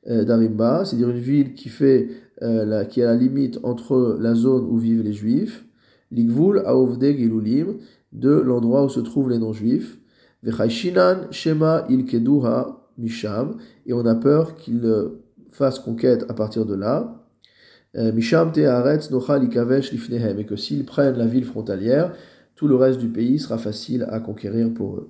euh, 0.07 0.23
Darimba, 0.23 0.83
c'est-à-dire 0.83 1.09
une 1.09 1.19
ville 1.19 1.53
qui 1.53 1.69
fait 1.69 2.09
euh, 2.41 2.65
la, 2.65 2.85
qui 2.85 3.01
est 3.01 3.03
à 3.03 3.07
la 3.07 3.15
limite 3.15 3.59
entre 3.63 4.17
la 4.19 4.33
zone 4.33 4.65
où 4.69 4.77
vivent 4.77 5.03
les 5.03 5.13
juifs, 5.13 5.65
Ligvul 6.11 6.63
Aovde 6.65 7.03
Gilulim, 7.03 7.77
de 8.13 8.31
l'endroit 8.31 8.85
où 8.85 8.89
se 8.89 8.99
trouvent 8.99 9.29
les 9.29 9.37
non-juifs, 9.37 9.99
Vechaishinan 10.43 11.31
Shema 11.31 11.85
Ilkeduha 11.89 12.74
Misham, 12.97 13.57
et 13.85 13.93
on 13.93 14.05
a 14.05 14.15
peur 14.15 14.55
qu'ils 14.55 14.81
fassent 15.51 15.79
conquête 15.79 16.25
à 16.29 16.33
partir 16.33 16.65
de 16.65 16.75
là. 16.75 17.21
Euh, 17.95 18.11
Misham 18.11 18.51
Teharetz 18.51 19.09
Nochal 19.11 19.43
Ikavesh 19.45 19.91
Lifnehem, 19.91 20.39
et 20.39 20.45
que 20.45 20.55
s'ils 20.55 20.85
prennent 20.85 21.17
la 21.17 21.25
ville 21.25 21.45
frontalière, 21.45 22.13
tout 22.55 22.67
le 22.67 22.75
reste 22.75 22.99
du 22.99 23.07
pays 23.07 23.39
sera 23.39 23.57
facile 23.57 24.05
à 24.09 24.19
conquérir 24.19 24.73
pour 24.73 24.97
eux. 24.97 25.09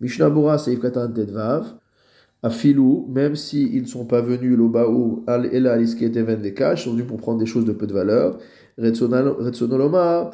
Mishnah 0.00 0.30
Bora 0.30 0.58
Seif 0.58 0.80
Katan 0.80 1.12
Tedvav, 1.12 1.74
Afilou, 2.42 3.06
même 3.08 3.36
s'ils 3.36 3.80
ne 3.80 3.86
sont 3.86 4.04
pas 4.04 4.20
venus 4.20 4.54
l'Obaou, 4.56 5.24
Al 5.26 5.46
Ela 5.46 5.72
Aliskete 5.72 6.18
Vendekash, 6.18 6.84
sont 6.84 6.92
venus 6.92 7.06
pour 7.06 7.16
prendre 7.16 7.38
des 7.38 7.46
choses 7.46 7.64
de 7.64 7.72
peu 7.72 7.86
de 7.86 7.94
valeur. 7.94 8.38
Retsonoloma, 8.76 10.30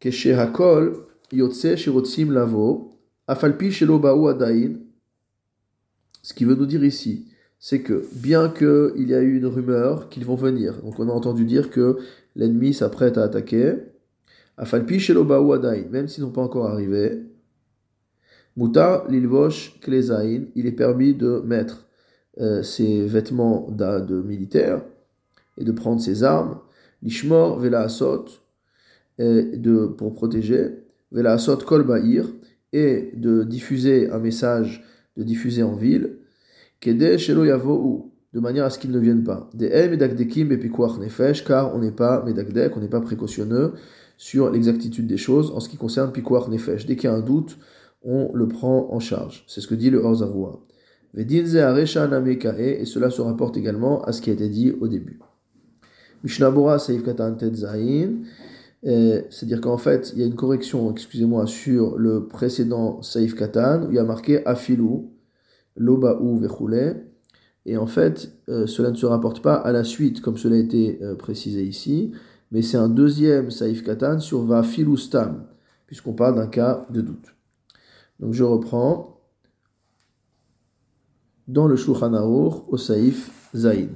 Keshe 0.00 0.26
Hakol, 0.26 0.96
Yotse 1.32 1.76
Shirotsim 1.76 2.30
Lavo, 2.30 2.90
Afalpi 3.26 3.70
Shelobaou 3.70 4.28
Adain. 4.28 4.83
Ce 6.24 6.32
qui 6.32 6.46
veut 6.46 6.54
nous 6.54 6.64
dire 6.64 6.82
ici, 6.82 7.26
c'est 7.58 7.82
que 7.82 8.06
bien 8.14 8.48
qu'il 8.48 9.08
y 9.08 9.14
a 9.14 9.20
eu 9.20 9.36
une 9.36 9.44
rumeur 9.44 10.08
qu'ils 10.08 10.24
vont 10.24 10.36
venir, 10.36 10.80
donc 10.82 10.98
on 10.98 11.10
a 11.10 11.12
entendu 11.12 11.44
dire 11.44 11.68
que 11.68 11.98
l'ennemi 12.34 12.72
s'apprête 12.72 13.18
à 13.18 13.24
attaquer, 13.24 13.74
Afalpi 14.56 14.98
Shelobaou 14.98 15.52
Adain, 15.52 15.84
même 15.90 16.08
s'ils 16.08 16.24
n'ont 16.24 16.30
pas 16.30 16.40
encore 16.40 16.66
arrivé, 16.66 17.24
Mutar 18.56 19.06
lilvosh 19.10 19.78
klezain, 19.80 20.46
il 20.54 20.66
est 20.66 20.72
permis 20.72 21.12
de 21.12 21.42
mettre 21.44 21.88
euh, 22.40 22.62
ses 22.62 23.04
vêtements 23.06 23.68
de 23.70 24.22
militaire 24.22 24.82
et 25.58 25.64
de 25.64 25.72
prendre 25.72 26.00
ses 26.00 26.24
armes. 26.24 26.58
Lishmor 27.02 27.58
vela 27.58 27.82
asot, 27.82 28.24
de, 29.18 29.86
pour 29.98 30.14
protéger. 30.14 30.84
Vela 31.12 31.32
asot 31.32 31.58
kol 31.58 31.82
ba'ir, 31.84 32.32
et 32.72 33.10
de 33.14 33.44
diffuser 33.44 34.10
un 34.10 34.20
message, 34.20 34.82
de 35.16 35.22
diffuser 35.22 35.62
en 35.62 35.74
ville. 35.74 36.18
De 36.84 38.40
manière 38.40 38.64
à 38.64 38.70
ce 38.70 38.78
qu'ils 38.78 38.90
ne 38.90 38.98
viennent 38.98 39.24
pas. 39.24 39.48
Car 41.46 41.74
on 41.74 41.78
n'est 41.78 41.92
pas 41.92 42.24
medakdek, 42.24 42.76
on 42.76 42.80
n'est 42.80 42.88
pas 42.88 43.00
précautionneux 43.00 43.72
sur 44.16 44.50
l'exactitude 44.50 45.06
des 45.06 45.16
choses 45.16 45.50
en 45.52 45.60
ce 45.60 45.68
qui 45.68 45.76
concerne 45.76 46.12
pikuach 46.12 46.48
nefesh. 46.48 46.86
Dès 46.86 46.96
qu'il 46.96 47.08
y 47.08 47.12
a 47.12 47.16
un 47.16 47.20
doute, 47.20 47.58
on 48.02 48.30
le 48.34 48.48
prend 48.48 48.88
en 48.92 49.00
charge. 49.00 49.44
C'est 49.46 49.60
ce 49.60 49.66
que 49.66 49.74
dit 49.74 49.90
le 49.90 49.98
Orzavua. 49.98 50.60
Et 51.16 51.24
cela 52.84 53.10
se 53.10 53.20
rapporte 53.22 53.56
également 53.56 54.02
à 54.02 54.12
ce 54.12 54.20
qui 54.20 54.30
a 54.30 54.32
été 54.32 54.48
dit 54.48 54.72
au 54.80 54.88
début. 54.88 55.20
Mishnabura 56.24 56.78
Katan 56.78 57.36
c'est-à-dire 58.84 59.60
qu'en 59.60 59.78
fait, 59.78 60.12
il 60.14 60.20
y 60.20 60.22
a 60.22 60.26
une 60.26 60.34
correction, 60.34 60.90
excusez-moi, 60.90 61.46
sur 61.46 61.96
le 61.96 62.26
précédent 62.26 63.00
Saif 63.02 63.34
Katan, 63.34 63.86
où 63.86 63.90
il 63.90 63.96
y 63.96 63.98
a 63.98 64.04
marqué 64.04 64.46
Afilu, 64.46 65.08
Lobaou 65.76 66.36
Vechule, 66.38 67.06
et 67.66 67.76
en 67.78 67.86
fait, 67.86 68.30
euh, 68.48 68.66
cela 68.66 68.90
ne 68.90 68.96
se 68.96 69.06
rapporte 69.06 69.40
pas 69.40 69.54
à 69.54 69.72
la 69.72 69.84
suite, 69.84 70.20
comme 70.20 70.36
cela 70.36 70.56
a 70.56 70.58
été 70.58 70.98
euh, 71.02 71.14
précisé 71.14 71.64
ici, 71.64 72.12
mais 72.52 72.60
c'est 72.60 72.76
un 72.76 72.90
deuxième 72.90 73.50
Saif 73.50 73.82
Katan 73.82 74.20
sur 74.20 74.44
Va 74.44 74.62
Stam, 74.96 75.46
puisqu'on 75.86 76.12
parle 76.12 76.36
d'un 76.36 76.46
cas 76.46 76.86
de 76.90 77.00
doute. 77.00 77.34
Donc 78.20 78.34
je 78.34 78.44
reprends 78.44 79.20
dans 81.48 81.66
le 81.66 81.76
Shulchan 81.76 82.12
au 82.68 82.76
Saïf 82.76 83.50
Zaïd. 83.54 83.90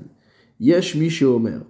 Yesh 0.61 1.23
Omer. 1.23 1.61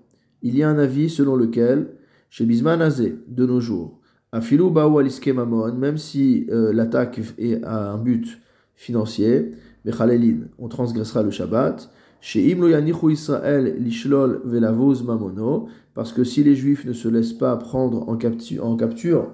Il 0.42 0.56
y 0.56 0.62
a 0.62 0.68
un 0.68 0.78
avis 0.78 1.10
selon 1.10 1.36
lequel, 1.36 1.97
chez 2.30 2.44
Bisman 2.44 2.80
de 3.28 3.46
nos 3.46 3.60
jours, 3.60 4.00
Afilu 4.32 4.70
Baou 4.70 4.98
Aliske 4.98 5.28
Mamon, 5.28 5.72
même 5.74 5.96
si 5.96 6.46
euh, 6.50 6.72
l'attaque 6.72 7.20
est 7.38 7.62
à 7.64 7.92
un 7.92 7.98
but 7.98 8.38
financier, 8.74 9.52
Bechalelin, 9.84 10.48
on 10.58 10.68
transgressera 10.68 11.22
le 11.22 11.30
Shabbat. 11.30 11.90
Chez 12.20 12.50
Imlo 12.50 12.68
Yanichu 12.68 13.12
Israël 13.12 13.76
Lishlol 13.78 14.42
Velavuz 14.44 15.04
Mamono, 15.04 15.68
parce 15.94 16.12
que 16.12 16.24
si 16.24 16.42
les 16.42 16.56
Juifs 16.56 16.84
ne 16.84 16.92
se 16.92 17.08
laissent 17.08 17.32
pas 17.32 17.56
prendre 17.56 18.08
en, 18.08 18.16
capture, 18.16 18.66
en 18.66 18.76
capture 18.76 19.32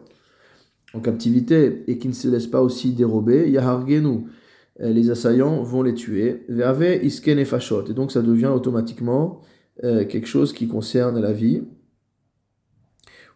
en 0.95 1.01
captivité 1.01 1.83
et 1.89 1.99
qui 1.99 2.09
ne 2.09 2.13
se 2.13 2.29
laissent 2.29 2.47
pas 2.47 2.63
aussi 2.63 2.93
dérober, 2.93 3.51
Yahargenu, 3.51 4.27
euh, 4.81 4.91
les 4.91 5.11
assaillants 5.11 5.63
vont 5.63 5.83
les 5.83 5.95
tuer. 5.95 6.47
Fachot. 7.45 7.85
Et 7.89 7.95
donc 7.95 8.13
ça 8.13 8.23
devient 8.23 8.47
automatiquement 8.55 9.41
euh, 9.83 10.05
quelque 10.05 10.29
chose 10.29 10.53
qui 10.53 10.69
concerne 10.69 11.21
la 11.21 11.33
vie. 11.33 11.63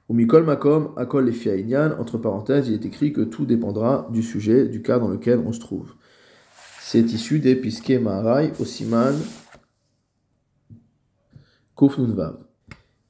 Ou 0.08 0.14
mikol 0.14 0.44
makom 0.44 0.94
akol 0.96 1.26
le 1.26 2.00
entre 2.00 2.16
parenthèses, 2.16 2.68
il 2.68 2.74
est 2.74 2.86
écrit 2.86 3.12
que 3.12 3.20
tout 3.20 3.44
dépendra 3.44 4.08
du 4.10 4.22
sujet, 4.22 4.66
du 4.66 4.80
cas 4.80 4.98
dans 4.98 5.08
lequel 5.08 5.40
on 5.44 5.52
se 5.52 5.60
trouve. 5.60 5.92
C'est 6.80 7.12
issu 7.12 7.40
des 7.40 7.54
Piske 7.54 8.00
Maharai, 8.00 8.52
Osiman, 8.58 9.14
Kuf 11.76 11.98
Nunvav. 11.98 12.38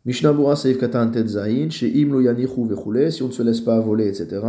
Mishnah 0.05 0.33
Bura 0.33 0.57
Saif 0.57 0.79
Katan 0.79 1.11
Tetzain, 1.11 1.71
chez 1.71 1.89
Imlo 2.01 2.21
Yanichu 2.21 2.67
Vechule, 2.67 3.13
si 3.13 3.23
on 3.23 3.29
ne 3.29 3.33
se 3.33 3.43
laisse 3.43 3.61
pas 3.61 3.79
voler, 3.79 4.09
etc. 4.09 4.41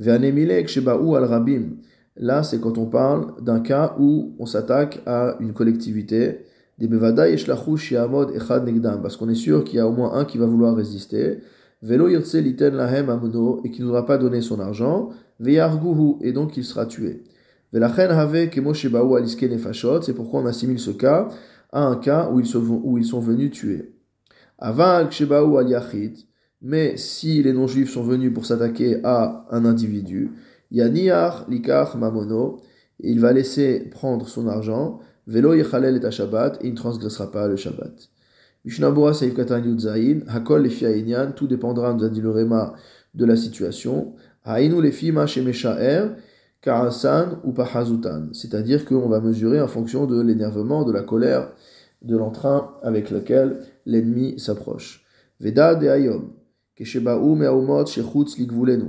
Ve'anemilek 0.00 0.68
Shebaou 0.68 1.14
al 1.14 1.24
Rabim. 1.24 1.76
Là, 2.16 2.42
c'est 2.42 2.60
quand 2.60 2.78
on 2.78 2.86
parle 2.86 3.42
d'un 3.42 3.60
cas 3.60 3.94
où 4.00 4.34
on 4.38 4.46
s'attaque 4.46 5.02
à 5.06 5.36
une 5.38 5.52
collectivité. 5.52 6.46
Des 6.78 6.88
Bevada 6.88 7.28
Yeshlachu 7.28 7.76
Shiamod 7.76 8.34
Echad 8.34 8.64
Negdam. 8.64 9.00
Parce 9.02 9.16
qu'on 9.16 9.28
est 9.28 9.34
sûr 9.34 9.64
qu'il 9.64 9.76
y 9.76 9.80
a 9.80 9.86
au 9.86 9.92
moins 9.92 10.14
un 10.14 10.24
qui 10.24 10.38
va 10.38 10.46
vouloir 10.46 10.74
résister. 10.74 11.40
Velo 11.86 12.08
Yirtse 12.08 12.34
Liten 12.34 12.74
Lahem 12.74 13.08
Amuno. 13.10 13.60
Et 13.64 13.70
qui 13.70 13.80
ne 13.80 13.86
voudra 13.86 14.04
pas 14.04 14.18
donner 14.18 14.40
son 14.40 14.58
argent. 14.58 15.10
Ve'yarguhu. 15.38 16.16
Et 16.20 16.32
donc 16.32 16.56
il 16.56 16.64
sera 16.64 16.86
tué. 16.86 17.22
Ve'lachen 17.72 18.10
Have 18.10 18.50
Kemo 18.50 18.74
Shebaou 18.74 19.14
Aliske 19.14 19.44
Nefashot. 19.44 20.02
C'est 20.02 20.14
pourquoi 20.14 20.40
on 20.40 20.46
assimile 20.46 20.78
ce 20.78 20.90
cas 20.90 21.28
à 21.72 21.82
un 21.82 21.96
cas 21.96 22.30
où 22.32 22.40
ils 22.40 22.46
sont, 22.46 23.20
venus 23.20 23.50
tuer. 23.50 23.92
Aval 24.58 25.08
Kshebaou 25.08 25.58
al 25.58 25.68
Yachid, 25.68 26.16
mais 26.62 26.96
si 26.96 27.42
les 27.42 27.52
non-juifs 27.52 27.90
sont 27.90 28.02
venus 28.02 28.32
pour 28.32 28.46
s'attaquer 28.46 29.00
à 29.04 29.46
un 29.50 29.64
individu, 29.64 30.30
Yaniyar 30.70 31.44
Likar 31.48 31.96
Mamono, 31.98 32.60
il 32.98 33.20
va 33.20 33.32
laisser 33.32 33.80
prendre 33.90 34.26
son 34.26 34.48
argent, 34.48 35.00
Velo 35.26 35.52
Yechalel 35.52 36.02
et 36.02 36.10
Shabbat, 36.10 36.58
et 36.62 36.68
il 36.68 36.70
ne 36.70 36.76
transgressera 36.76 37.30
pas 37.30 37.46
le 37.46 37.56
Shabbat. 37.56 38.08
Mishnabura 38.66 39.14
Saif 39.14 39.32
Katan 39.32 39.62
Hakol 40.26 40.64
le 40.64 41.32
tout 41.32 41.46
dépendra, 41.46 41.94
nous 41.94 42.02
a 42.04 42.08
dit 42.08 42.20
le 42.20 42.30
Réma, 42.30 42.74
de 43.14 43.24
la 43.24 43.36
situation. 43.36 44.14
Haïnu 44.44 44.82
le 44.82 44.90
Fima 44.90 45.24
Shemeshaer, 45.26 46.16
Karasan 46.60 47.38
ou 47.44 47.52
Pahazutan, 47.52 48.26
c'est-à-dire 48.32 48.84
qu'on 48.84 49.08
va 49.08 49.20
mesurer 49.20 49.60
en 49.60 49.68
fonction 49.68 50.06
de 50.06 50.20
l'énervement, 50.20 50.82
de 50.84 50.90
la 50.90 51.02
colère, 51.02 51.52
de 52.02 52.16
l'entrain 52.16 52.74
avec 52.82 53.10
lequel 53.10 53.60
l'ennemi 53.86 54.40
s'approche. 54.40 55.04
Veda 55.38 55.76
de 55.76 55.86
Ayom, 55.86 56.32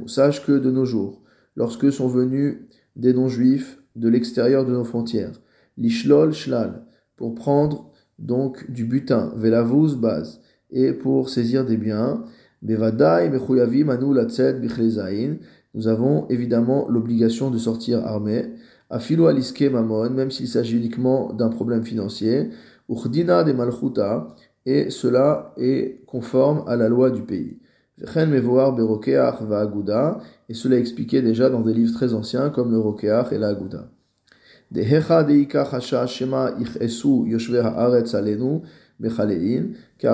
Sache 0.07 0.45
que 0.45 0.57
de 0.57 0.71
nos 0.71 0.85
jours, 0.85 1.21
lorsque 1.55 1.91
sont 1.91 2.07
venus 2.07 2.57
des 2.95 3.13
non-juifs 3.13 3.77
de 3.95 4.09
l'extérieur 4.09 4.65
de 4.65 4.71
nos 4.71 4.83
frontières, 4.83 5.39
l'ishlol 5.77 6.33
shlal, 6.33 6.83
pour 7.15 7.35
prendre 7.35 7.91
donc 8.19 8.69
du 8.71 8.85
butin, 8.85 9.31
velavuz 9.35 9.95
baz, 9.95 10.41
et 10.71 10.93
pour 10.93 11.29
saisir 11.29 11.65
des 11.65 11.77
biens, 11.77 12.23
nous 15.73 15.87
avons 15.87 16.27
évidemment 16.29 16.87
l'obligation 16.89 17.51
de 17.51 17.57
sortir 17.57 18.05
armés, 18.05 18.45
afilo 18.89 19.27
aliske 19.27 19.69
mamon, 19.71 20.09
même 20.09 20.31
s'il 20.31 20.47
s'agit 20.47 20.77
uniquement 20.77 21.33
d'un 21.33 21.49
problème 21.49 21.83
financier, 21.83 22.49
Urdina 22.89 23.43
de 23.43 23.51
Malchuta, 23.51 24.35
et 24.65 24.89
cela 24.89 25.53
est 25.57 26.01
conforme 26.05 26.63
à 26.67 26.75
la 26.75 26.89
loi 26.89 27.11
du 27.11 27.21
pays. 27.21 27.59
Et 27.99 28.05
cela 30.53 30.75
est 30.75 30.79
expliqué 30.79 31.21
déjà 31.21 31.49
dans 31.49 31.61
des 31.61 31.73
livres 31.73 31.93
très 31.93 32.13
anciens 32.13 32.49
comme 32.49 32.71
le 32.71 32.79
Rokeach 32.79 33.31
et 33.31 33.37
la 33.37 33.47
Aguda. 33.49 33.89
Car 34.71 35.25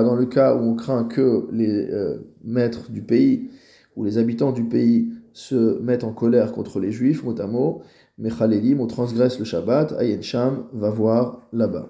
dans 0.04 0.16
le 0.16 0.26
cas 0.26 0.56
où 0.56 0.60
on 0.60 0.76
craint 0.76 1.06
que 1.06 1.48
les 1.52 1.90
euh, 1.92 2.18
maîtres 2.44 2.92
du 2.92 3.02
pays 3.02 3.50
ou 3.96 4.04
les 4.04 4.18
habitants 4.18 4.52
du 4.52 4.66
pays 4.66 5.14
se 5.34 5.80
mettent 5.80 6.04
en 6.04 6.14
colère 6.14 6.52
contre 6.52 6.80
les 6.80 6.92
juifs, 6.92 7.24
mot 7.24 7.82
Mechalelim, 8.20 8.80
on 8.80 8.88
transgresse 8.88 9.40
le 9.40 9.46
Shabbat, 9.46 9.94
Ayen 9.94 10.22
Sham 10.22 10.66
va 10.74 10.92
voir 10.92 11.42
là-bas. 11.52 11.90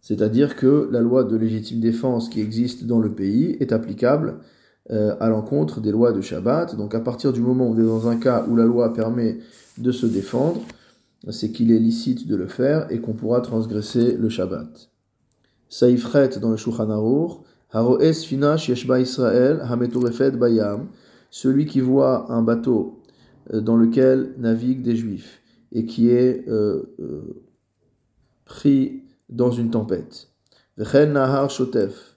C'est-à-dire 0.00 0.56
que 0.56 0.88
la 0.90 1.00
loi 1.00 1.24
de 1.24 1.36
légitime 1.36 1.80
défense 1.80 2.28
qui 2.28 2.40
existe 2.40 2.84
dans 2.84 3.00
le 3.00 3.12
pays 3.12 3.56
est 3.60 3.72
applicable 3.72 4.38
à 4.92 5.28
l'encontre 5.30 5.80
des 5.80 5.90
lois 5.90 6.12
de 6.12 6.20
Shabbat. 6.20 6.76
Donc 6.76 6.94
à 6.94 7.00
partir 7.00 7.32
du 7.32 7.40
moment 7.40 7.66
où 7.66 7.74
on 7.74 7.78
est 7.78 7.86
dans 7.86 8.08
un 8.08 8.16
cas 8.16 8.44
où 8.46 8.56
la 8.56 8.64
loi 8.64 8.92
permet 8.92 9.38
de 9.78 9.90
se 9.90 10.04
défendre, 10.04 10.60
c'est 11.30 11.50
qu'il 11.50 11.70
est 11.70 11.78
licite 11.78 12.26
de 12.26 12.36
le 12.36 12.46
faire 12.46 12.90
et 12.90 13.00
qu'on 13.00 13.12
pourra 13.12 13.40
transgresser 13.40 14.16
le 14.16 14.28
Shabbat. 14.28 14.90
Saïfret 15.68 16.38
dans 16.40 16.50
le 16.50 16.56
Shulchan 16.56 16.90
Aruch, 16.90 17.40
Haroes 17.70 18.12
finash 18.26 18.68
yeshba 18.68 19.00
Israël 19.00 19.62
hametorefet 19.66 20.32
bayam, 20.32 20.88
celui 21.30 21.64
qui 21.64 21.80
voit 21.80 22.30
un 22.30 22.42
bateau 22.42 23.00
euh, 23.52 23.60
dans 23.60 23.76
lequel 23.76 24.34
naviguent 24.38 24.82
des 24.82 24.96
juifs 24.96 25.40
et 25.72 25.86
qui 25.86 26.10
est 26.10 26.46
euh, 26.48 26.82
pris 28.44 29.04
dans 29.30 29.50
une 29.50 29.70
tempête. 29.70 30.28
Nahar 30.76 31.48
shotef, 31.50 32.11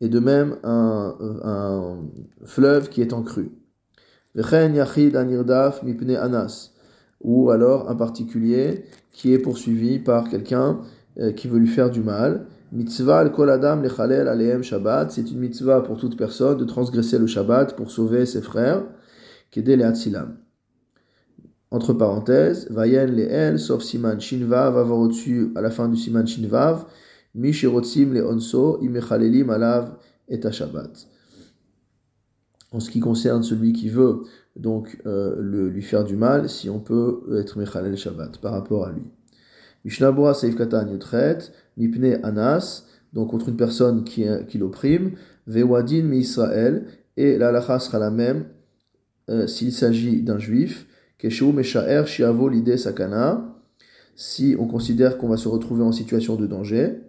et 0.00 0.08
de 0.08 0.18
même 0.18 0.56
un, 0.64 1.98
fleuve 2.44 2.88
qui 2.88 3.02
est 3.02 3.12
en 3.12 3.22
crue. 3.22 3.52
Anas, 6.18 6.70
ou 7.20 7.50
alors 7.50 7.90
un 7.90 7.94
particulier 7.94 8.84
qui 9.12 9.32
est 9.32 9.38
poursuivi 9.38 9.98
par 9.98 10.28
quelqu'un 10.28 10.80
euh, 11.18 11.32
qui 11.32 11.48
veut 11.48 11.58
lui 11.58 11.68
faire 11.68 11.90
du 11.90 12.00
mal. 12.00 12.46
Mitzvah 12.72 13.28
kol 13.30 13.50
adam 13.50 13.82
lechalel 13.82 14.28
aleem 14.28 14.62
shabbat, 14.62 15.10
c'est 15.10 15.30
une 15.30 15.40
mitzvah 15.40 15.80
pour 15.80 15.98
toute 15.98 16.16
personne 16.16 16.56
de 16.56 16.64
transgresser 16.64 17.18
le 17.18 17.26
shabbat 17.26 17.74
pour 17.76 17.90
sauver 17.90 18.26
ses 18.26 18.40
frères. 18.40 18.84
Kedele 19.50 19.82
atzilam. 19.82 20.36
Entre 21.72 21.92
parenthèses, 21.92 22.68
vayen 22.70 23.06
leel, 23.06 23.58
sauf 23.58 23.82
siman 23.82 24.20
shinvav, 24.20 24.78
avoir 24.78 24.98
au-dessus 24.98 25.52
à 25.56 25.60
la 25.60 25.70
fin 25.70 25.88
du 25.88 25.96
siman 25.96 26.26
shinvav, 26.26 26.86
mishirotzim 27.34 28.12
le 28.12 28.26
onso, 28.26 28.78
imechalelim 28.82 29.50
alav 29.50 29.96
et 30.28 30.40
Shabbat. 30.50 31.08
En 32.72 32.80
ce 32.80 32.90
qui 32.90 33.00
concerne 33.00 33.42
celui 33.42 33.72
qui 33.72 33.88
veut 33.88 34.22
donc 34.56 35.00
euh, 35.06 35.36
le, 35.38 35.68
lui 35.68 35.82
faire 35.82 36.04
du 36.04 36.16
mal, 36.16 36.48
si 36.48 36.70
on 36.70 36.80
peut 36.80 37.22
être 37.38 37.58
Mechalel 37.58 37.96
Shabbat 37.96 38.38
par 38.38 38.52
rapport 38.52 38.86
à 38.86 38.92
lui. 38.92 39.02
Mishnabura 39.84 40.34
Seif 40.34 40.56
Katan 40.56 40.88
Yutret, 40.88 41.38
Mipne 41.76 42.20
Anas, 42.22 42.84
donc 43.12 43.30
contre 43.30 43.48
une 43.48 43.56
personne 43.56 44.04
qui, 44.04 44.26
qui 44.48 44.58
l'opprime, 44.58 45.12
Vewadin 45.46 46.02
mi 46.02 46.18
Israël, 46.18 46.86
et 47.16 47.38
la 47.38 47.48
halacha 47.48 47.78
sera 47.80 47.98
la 47.98 48.10
même 48.10 48.44
euh, 49.30 49.46
s'il 49.46 49.72
s'agit 49.72 50.22
d'un 50.22 50.38
juif, 50.38 50.86
Keshu 51.18 51.52
Meshaer 51.52 52.06
Shiavo 52.06 52.48
Lide 52.48 52.76
Sakana, 52.76 53.56
si 54.16 54.56
on 54.58 54.66
considère 54.66 55.18
qu'on 55.18 55.28
va 55.28 55.36
se 55.36 55.48
retrouver 55.48 55.82
en 55.82 55.92
situation 55.92 56.36
de 56.36 56.46
danger, 56.46 57.00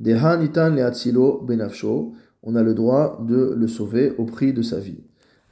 Benafsho, 0.00 2.12
on 2.42 2.56
a 2.56 2.62
le 2.62 2.74
droit 2.74 3.24
de 3.26 3.54
le 3.56 3.68
sauver 3.68 4.12
au 4.18 4.24
prix 4.24 4.52
de 4.52 4.62
sa 4.62 4.78
vie. 4.78 4.98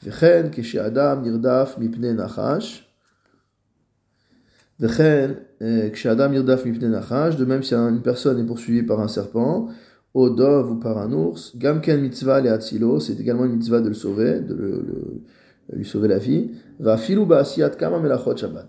Adam 0.06 1.22
nachash. 1.22 2.88
Keshe 4.80 6.06
adam 6.06 6.30
nachash. 6.30 7.36
De 7.36 7.44
même 7.44 7.62
si 7.62 7.74
une 7.74 8.02
personne 8.02 8.38
est 8.38 8.46
poursuivie 8.46 8.82
par 8.82 9.00
un 9.00 9.08
serpent, 9.08 9.68
au 10.14 10.28
dov 10.28 10.72
ou 10.72 10.76
par 10.76 10.98
un 10.98 11.12
ours, 11.12 11.56
gamken 11.56 12.00
mitzvah 12.00 12.40
le 12.40 12.52
atzilo, 12.52 13.00
c'est 13.00 13.18
également 13.18 13.46
une 13.46 13.56
mitzvah 13.56 13.80
de 13.80 13.88
le 13.88 13.94
sauver, 13.94 14.40
de 14.40 14.54
le, 14.54 14.84
lui 15.72 15.86
sauver 15.86 16.08
la 16.08 16.18
vie. 16.18 16.50
Va 16.78 16.96
ba'asiyat 16.96 17.70
kama 17.70 17.98
melachot 17.98 18.36
shabbat. 18.36 18.68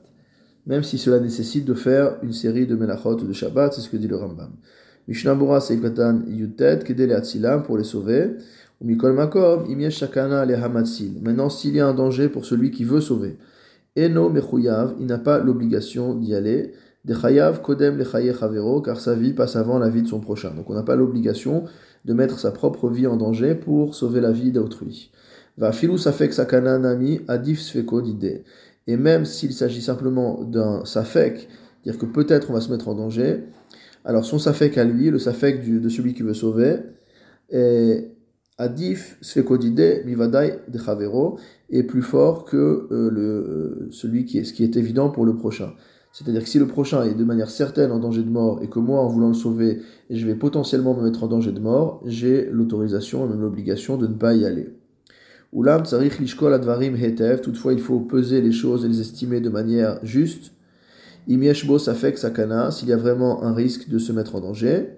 Même 0.66 0.84
si 0.84 0.98
cela 0.98 1.20
nécessite 1.20 1.66
de 1.66 1.74
faire 1.74 2.18
une 2.24 2.32
série 2.32 2.66
de 2.66 2.76
melachot 2.76 3.16
de 3.16 3.34
shabbat, 3.34 3.74
c'est 3.74 3.82
ce 3.82 3.90
que 3.90 3.98
dit 3.98 4.08
le 4.08 4.16
Rambam. 4.16 4.52
Mishnabura 5.08 5.60
Seifkatan 5.60 6.24
Yutet, 6.28 6.84
Kedele 6.84 7.14
Atzilam 7.14 7.64
pour 7.64 7.78
les 7.78 7.84
sauver. 7.84 8.32
Ou 8.82 8.86
Mikol 8.86 9.14
Makom, 9.14 9.66
Imyesh 9.70 10.00
Shakana 10.00 10.46
le 10.46 10.56
Hamatsil. 10.56 11.20
Maintenant, 11.22 11.50
s'il 11.50 11.76
y 11.76 11.80
a 11.80 11.88
un 11.88 11.94
danger 11.94 12.30
pour 12.30 12.46
celui 12.46 12.72
qui 12.72 12.84
veut 12.84 13.02
sauver, 13.02 13.38
Eno 13.98 14.30
Mechuyav, 14.30 14.96
il 15.00 15.06
n'a 15.06 15.20
pas 15.20 15.40
l'obligation 15.40 16.16
d'y 16.16 16.34
aller. 16.34 16.74
De 17.06 17.14
Chayav 17.14 17.62
Kodem 17.62 17.98
le 17.98 18.06
Chavero, 18.06 18.82
car 18.82 19.00
sa 19.00 19.14
vie 19.14 19.34
passe 19.34 19.58
avant 19.58 19.78
la 19.78 19.90
vie 19.90 20.04
de 20.04 20.08
son 20.08 20.22
prochain. 20.22 20.54
Donc 20.56 20.70
on 20.70 20.74
n'a 20.74 20.84
pas 20.84 20.96
l'obligation 20.96 21.66
de 22.06 22.14
mettre 22.14 22.40
sa 22.40 22.52
propre 22.52 22.90
vie 22.90 23.08
en 23.08 23.18
danger 23.18 23.56
pour 23.56 23.94
sauver 23.94 24.22
la 24.22 24.32
vie 24.32 24.52
d'autrui. 24.52 25.12
Va 25.58 25.72
filou 25.72 25.98
safek 25.98 26.34
sakana 26.34 26.80
nami 26.80 27.22
adif 27.28 27.62
sfeko 27.62 28.02
d'idée. 28.02 28.44
Et 28.88 28.98
même 28.98 29.26
s'il 29.26 29.54
s'agit 29.54 29.82
simplement 29.82 30.44
d'un 30.44 30.84
safek, 30.86 31.48
dire 31.84 31.98
que 31.98 32.06
peut-être 32.06 32.50
on 32.50 32.54
va 32.54 32.62
se 32.62 32.72
mettre 32.72 32.88
en 32.88 32.96
danger, 32.96 33.44
alors 34.06 34.26
son 34.26 34.40
safek 34.40 34.78
à 34.78 34.84
lui, 34.84 35.10
le 35.10 35.20
safek 35.20 35.82
de 35.82 35.90
celui 35.90 36.14
qui 36.14 36.24
veut 36.24 36.34
sauver, 36.34 36.78
est 37.50 38.12
adif 38.58 39.18
sfekodide 39.22 40.04
mivadai 40.06 40.60
de 40.68 40.78
chavero, 40.78 41.40
est 41.70 41.84
plus 41.84 42.02
fort 42.02 42.46
que 42.46 42.88
euh, 42.92 43.10
le, 43.10 43.22
euh, 43.22 43.88
celui 43.92 44.26
qui 44.26 44.40
est, 44.40 44.44
ce 44.44 44.54
qui 44.54 44.64
est 44.64 44.78
évident 44.78 45.10
pour 45.10 45.26
le 45.26 45.36
prochain. 45.36 45.74
C'est-à-dire 46.12 46.44
que 46.44 46.50
si 46.50 46.60
le 46.60 46.68
prochain 46.68 47.04
est 47.04 47.16
de 47.16 47.24
manière 47.24 47.50
certaine 47.50 47.92
en 47.92 47.98
danger 47.98 48.22
de 48.22 48.30
mort 48.30 48.62
et 48.62 48.70
que 48.70 48.78
moi, 48.78 49.02
en 49.02 49.08
voulant 49.08 49.30
le 49.30 49.34
sauver, 49.34 49.82
je 50.12 50.26
vais 50.28 50.36
potentiellement 50.36 50.94
me 50.94 51.04
mettre 51.04 51.24
en 51.24 51.28
danger 51.28 51.52
de 51.52 51.60
mort, 51.60 52.04
j'ai 52.06 52.46
l'autorisation 52.52 53.26
et 53.26 53.30
même 53.30 53.42
l'obligation 53.42 53.98
de 53.98 54.06
ne 54.06 54.14
pas 54.14 54.36
y 54.36 54.46
aller. 54.46 54.70
Ulam 55.52 55.86
tsarich 55.86 56.20
lishkol 56.20 56.54
advarim 56.54 56.96
hetev, 56.96 57.42
toutefois 57.42 57.74
il 57.74 57.80
faut 57.80 58.00
peser 58.00 58.42
les 58.42 58.52
choses 58.52 58.86
et 58.86 58.88
les 58.88 59.02
estimer 59.02 59.40
de 59.40 59.50
manière 59.50 60.00
juste, 60.04 60.52
Imieshbo 61.28 61.80
safek 61.80 62.18
sakana, 62.18 62.72
s'il 62.72 62.90
y 62.90 62.94
a 62.94 62.98
vraiment 62.98 63.44
un 63.44 63.54
risque 63.54 63.90
de 63.90 63.98
se 63.98 64.12
mettre 64.12 64.36
en 64.36 64.42
danger. 64.42 64.98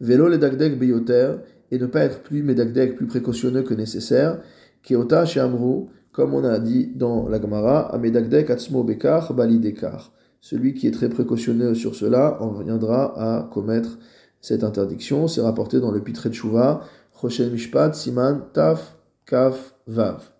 Vélo 0.00 0.28
le 0.28 0.38
dagdeg 0.38 0.78
beyoter, 0.78 1.36
et 1.70 1.78
ne 1.78 1.86
pas 1.86 2.00
être 2.00 2.22
plus 2.22 2.42
medagdeg, 2.42 2.96
plus 2.96 3.06
précautionneux 3.06 3.62
que 3.62 3.74
nécessaire. 3.74 4.40
Keota 4.82 5.24
Amrou, 5.42 5.90
comme 6.12 6.34
on 6.34 6.44
a 6.44 6.58
dit 6.58 6.92
dans 6.94 7.28
la 7.28 7.40
Gemara, 7.40 7.92
amedagdeg 7.94 8.50
atzmo 8.50 8.84
bekar 8.84 9.34
balidekar. 9.34 10.12
Celui 10.40 10.74
qui 10.74 10.86
est 10.86 10.92
très 10.92 11.08
précautionneux 11.08 11.74
sur 11.74 11.94
cela 11.94 12.40
en 12.42 12.52
viendra 12.52 13.14
à 13.16 13.48
commettre 13.50 13.98
cette 14.40 14.62
interdiction. 14.62 15.26
C'est 15.26 15.40
rapporté 15.40 15.80
dans 15.80 15.90
le 15.90 16.02
Pitre 16.02 16.28
de 16.28 16.34
Chouva, 16.34 16.82
Mishpat, 17.22 17.94
Siman, 17.94 18.42
Taf, 18.52 18.98
Kaf, 19.24 19.74
Vav. 19.86 20.33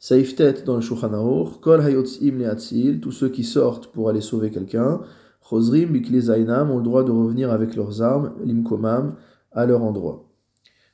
Saiftet 0.00 0.62
dans 0.64 0.76
le 0.76 0.80
Shulchan 0.80 1.10
Kol 1.60 1.80
Hayotzim 1.80 2.38
Leatzil, 2.38 3.00
tous 3.00 3.10
ceux 3.10 3.28
qui 3.28 3.42
sortent 3.42 3.88
pour 3.88 4.08
aller 4.08 4.20
sauver 4.20 4.50
quelqu'un, 4.50 5.00
Chosrim 5.48 5.90
Biklezainam 5.90 6.70
ont 6.70 6.76
le 6.76 6.84
droit 6.84 7.02
de 7.02 7.10
revenir 7.10 7.50
avec 7.50 7.74
leurs 7.74 8.00
armes, 8.00 8.32
Limkomam, 8.44 9.16
à 9.50 9.66
leur 9.66 9.82
endroit. 9.82 10.28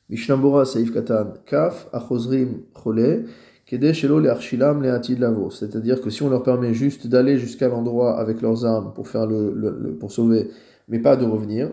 Mishnambora 0.08 0.64
Saif 0.64 0.90
Katan 0.92 1.34
Kaf, 1.44 1.88
Achosrim 1.92 2.62
Chole, 2.72 3.26
Kede 3.66 3.92
Shelo 3.92 4.20
Learshilam 4.20 4.82
Leatid 4.82 5.18
Lavo, 5.18 5.50
c'est-à-dire 5.50 6.00
que 6.00 6.08
si 6.08 6.22
on 6.22 6.30
leur 6.30 6.42
permet 6.42 6.72
juste 6.72 7.06
d'aller 7.06 7.38
jusqu'à 7.38 7.68
l'endroit 7.68 8.18
avec 8.18 8.40
leurs 8.40 8.64
armes 8.64 8.92
pour, 8.94 9.08
faire 9.08 9.26
le, 9.26 9.96
pour 10.00 10.12
sauver, 10.12 10.50
mais 10.88 10.98
pas 10.98 11.16
de 11.16 11.26
revenir, 11.26 11.70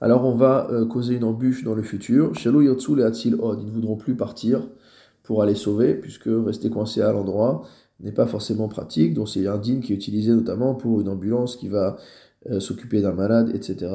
alors 0.00 0.24
on 0.24 0.34
va 0.34 0.68
euh, 0.70 0.86
causer 0.86 1.16
une 1.16 1.24
embûche 1.24 1.64
dans 1.64 1.74
le 1.74 1.82
futur. 1.82 2.34
Shelo 2.34 2.62
Yotsu 2.62 2.96
Leatzil 2.96 3.36
Od, 3.38 3.60
ils 3.60 3.66
ne 3.66 3.70
voudront 3.70 3.96
plus 3.96 4.14
partir 4.14 4.66
pour 5.22 5.42
aller 5.42 5.54
sauver, 5.54 5.94
puisque 5.94 6.28
rester 6.28 6.70
coincé 6.70 7.02
à 7.02 7.12
l'endroit 7.12 7.62
n'est 8.00 8.12
pas 8.12 8.26
forcément 8.26 8.68
pratique. 8.68 9.14
Donc 9.14 9.28
c'est 9.28 9.46
un 9.46 9.58
din 9.58 9.80
qui 9.80 9.92
est 9.92 9.96
utilisé 9.96 10.32
notamment 10.32 10.74
pour 10.74 11.00
une 11.00 11.08
ambulance 11.08 11.56
qui 11.56 11.68
va 11.68 11.96
euh, 12.50 12.60
s'occuper 12.60 13.02
d'un 13.02 13.12
malade, 13.12 13.50
etc. 13.54 13.92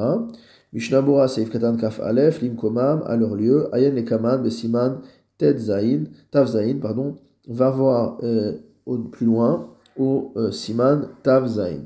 Mishnabura 0.74 1.28
Seif 1.28 1.50
Katan 1.50 1.78
Kaf 1.78 2.00
Aleph, 2.00 2.42
Lim 2.42 2.56
Komam, 2.56 3.04
à 3.06 3.16
leur 3.16 3.36
lieu, 3.36 3.68
Ayen 3.74 3.92
Lekaman, 3.92 4.42
Besiman, 4.44 5.00
Ted 5.38 5.58
Zain, 5.58 6.04
Tav 6.32 6.48
Zain, 6.48 6.78
pardon, 6.82 7.16
va 7.48 7.70
voir 7.70 8.18
euh, 8.24 8.54
au, 8.86 8.98
plus 8.98 9.26
loin 9.26 9.70
au 9.98 10.32
euh, 10.36 10.52
Siman 10.52 11.10
Tav 11.24 11.48
Zain. 11.48 11.82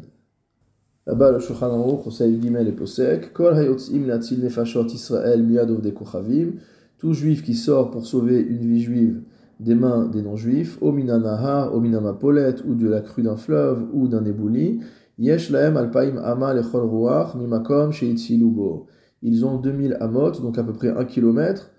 Là-bas, 1.08 1.32
le 1.32 1.39
Shulchan 1.39 1.71
Aruch, 1.71 2.04
Conseil 2.04 2.39
Gimel 2.39 2.67
et 2.67 2.71
Posek, 2.71 3.34
Kol 3.34 3.56
Hayotzim 3.56 4.06
Latzil 4.06 4.41
Nefashot 4.41 4.88
Israël 4.88 5.41
Miyadov 5.41 5.82
de 5.82 5.89
Kochavim, 5.89 6.54
tout 6.99 7.13
juif 7.13 7.43
qui 7.43 7.55
sort 7.55 7.89
pour 7.89 8.05
sauver 8.05 8.39
une 8.39 8.65
vie 8.65 8.81
juive 8.81 9.21
des 9.59 9.75
mains 9.75 10.05
des 10.05 10.21
non-juifs, 10.21 10.77
au 10.81 10.91
minanahar, 10.91 11.73
au 11.73 11.79
minamapolet, 11.79 12.55
ou 12.65 12.75
de 12.75 12.88
la 12.88 13.01
crue 13.01 13.23
d'un 13.23 13.35
fleuve, 13.35 13.85
ou 13.93 14.07
d'un 14.07 14.23
ébouli, 14.25 14.79
yesh 15.17 15.49
laem 15.49 15.75
alpaim 15.77 16.17
ama 16.23 16.53
lechol 16.53 16.83
ruach 16.83 17.35
mimakom 17.35 17.91
sheitzilubo. 17.91 18.88
Ils 19.21 19.45
ont 19.45 19.57
2000 19.57 19.97
amot, 19.99 20.31
donc 20.41 20.57
à 20.57 20.63
peu 20.63 20.71
près 20.71 20.89
1 20.89 21.03
km, 21.05 21.71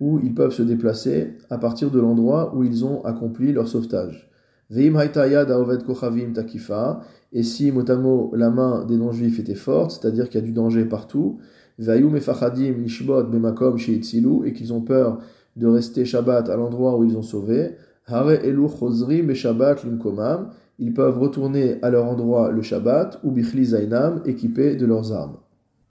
où 0.00 0.18
ils 0.24 0.34
peuvent 0.34 0.52
se 0.52 0.62
déplacer 0.62 1.36
à 1.50 1.58
partir 1.58 1.90
de 1.90 2.00
l'endroit 2.00 2.54
où 2.56 2.64
ils 2.64 2.84
ont 2.84 3.04
accompli 3.04 3.52
leur 3.52 3.68
sauvetage. 3.68 4.28
Veim 4.70 4.96
haitayad 4.96 5.50
aovet 5.50 5.84
kochavim 5.84 6.32
takifa, 6.32 7.00
et 7.32 7.44
si 7.44 7.70
motamo 7.70 8.32
la 8.34 8.50
main 8.50 8.84
des 8.84 8.96
non-juifs 8.96 9.38
était 9.38 9.54
forte, 9.54 9.92
c'est-à-dire 9.92 10.28
qu'il 10.28 10.40
y 10.40 10.42
a 10.42 10.46
du 10.46 10.52
danger 10.52 10.84
partout, 10.84 11.38
vayum 11.80 12.14
efachadim 12.16 12.82
nishbot 12.82 13.24
bemakom 13.24 13.76
et 13.78 14.52
qu'ils 14.52 14.72
ont 14.72 14.82
peur 14.82 15.18
de 15.56 15.66
rester 15.66 16.04
Shabbat 16.04 16.48
à 16.48 16.56
l'endroit 16.56 16.96
où 16.96 17.04
ils 17.04 17.16
ont 17.16 17.22
sauvé. 17.22 17.76
Hare 18.06 18.44
elu 18.44 18.68
chozrim 18.68 19.32
Shabbat 19.34 19.84
limkomam. 19.84 20.50
Ils 20.78 20.94
peuvent 20.94 21.18
retourner 21.18 21.76
à 21.82 21.90
leur 21.90 22.06
endroit 22.06 22.50
le 22.52 22.62
Shabbat 22.62 23.20
ou 23.22 23.30
bichli 23.30 23.66
zainam 23.66 24.22
équipés 24.24 24.76
de 24.76 24.86
leurs 24.86 25.12
armes. 25.12 25.36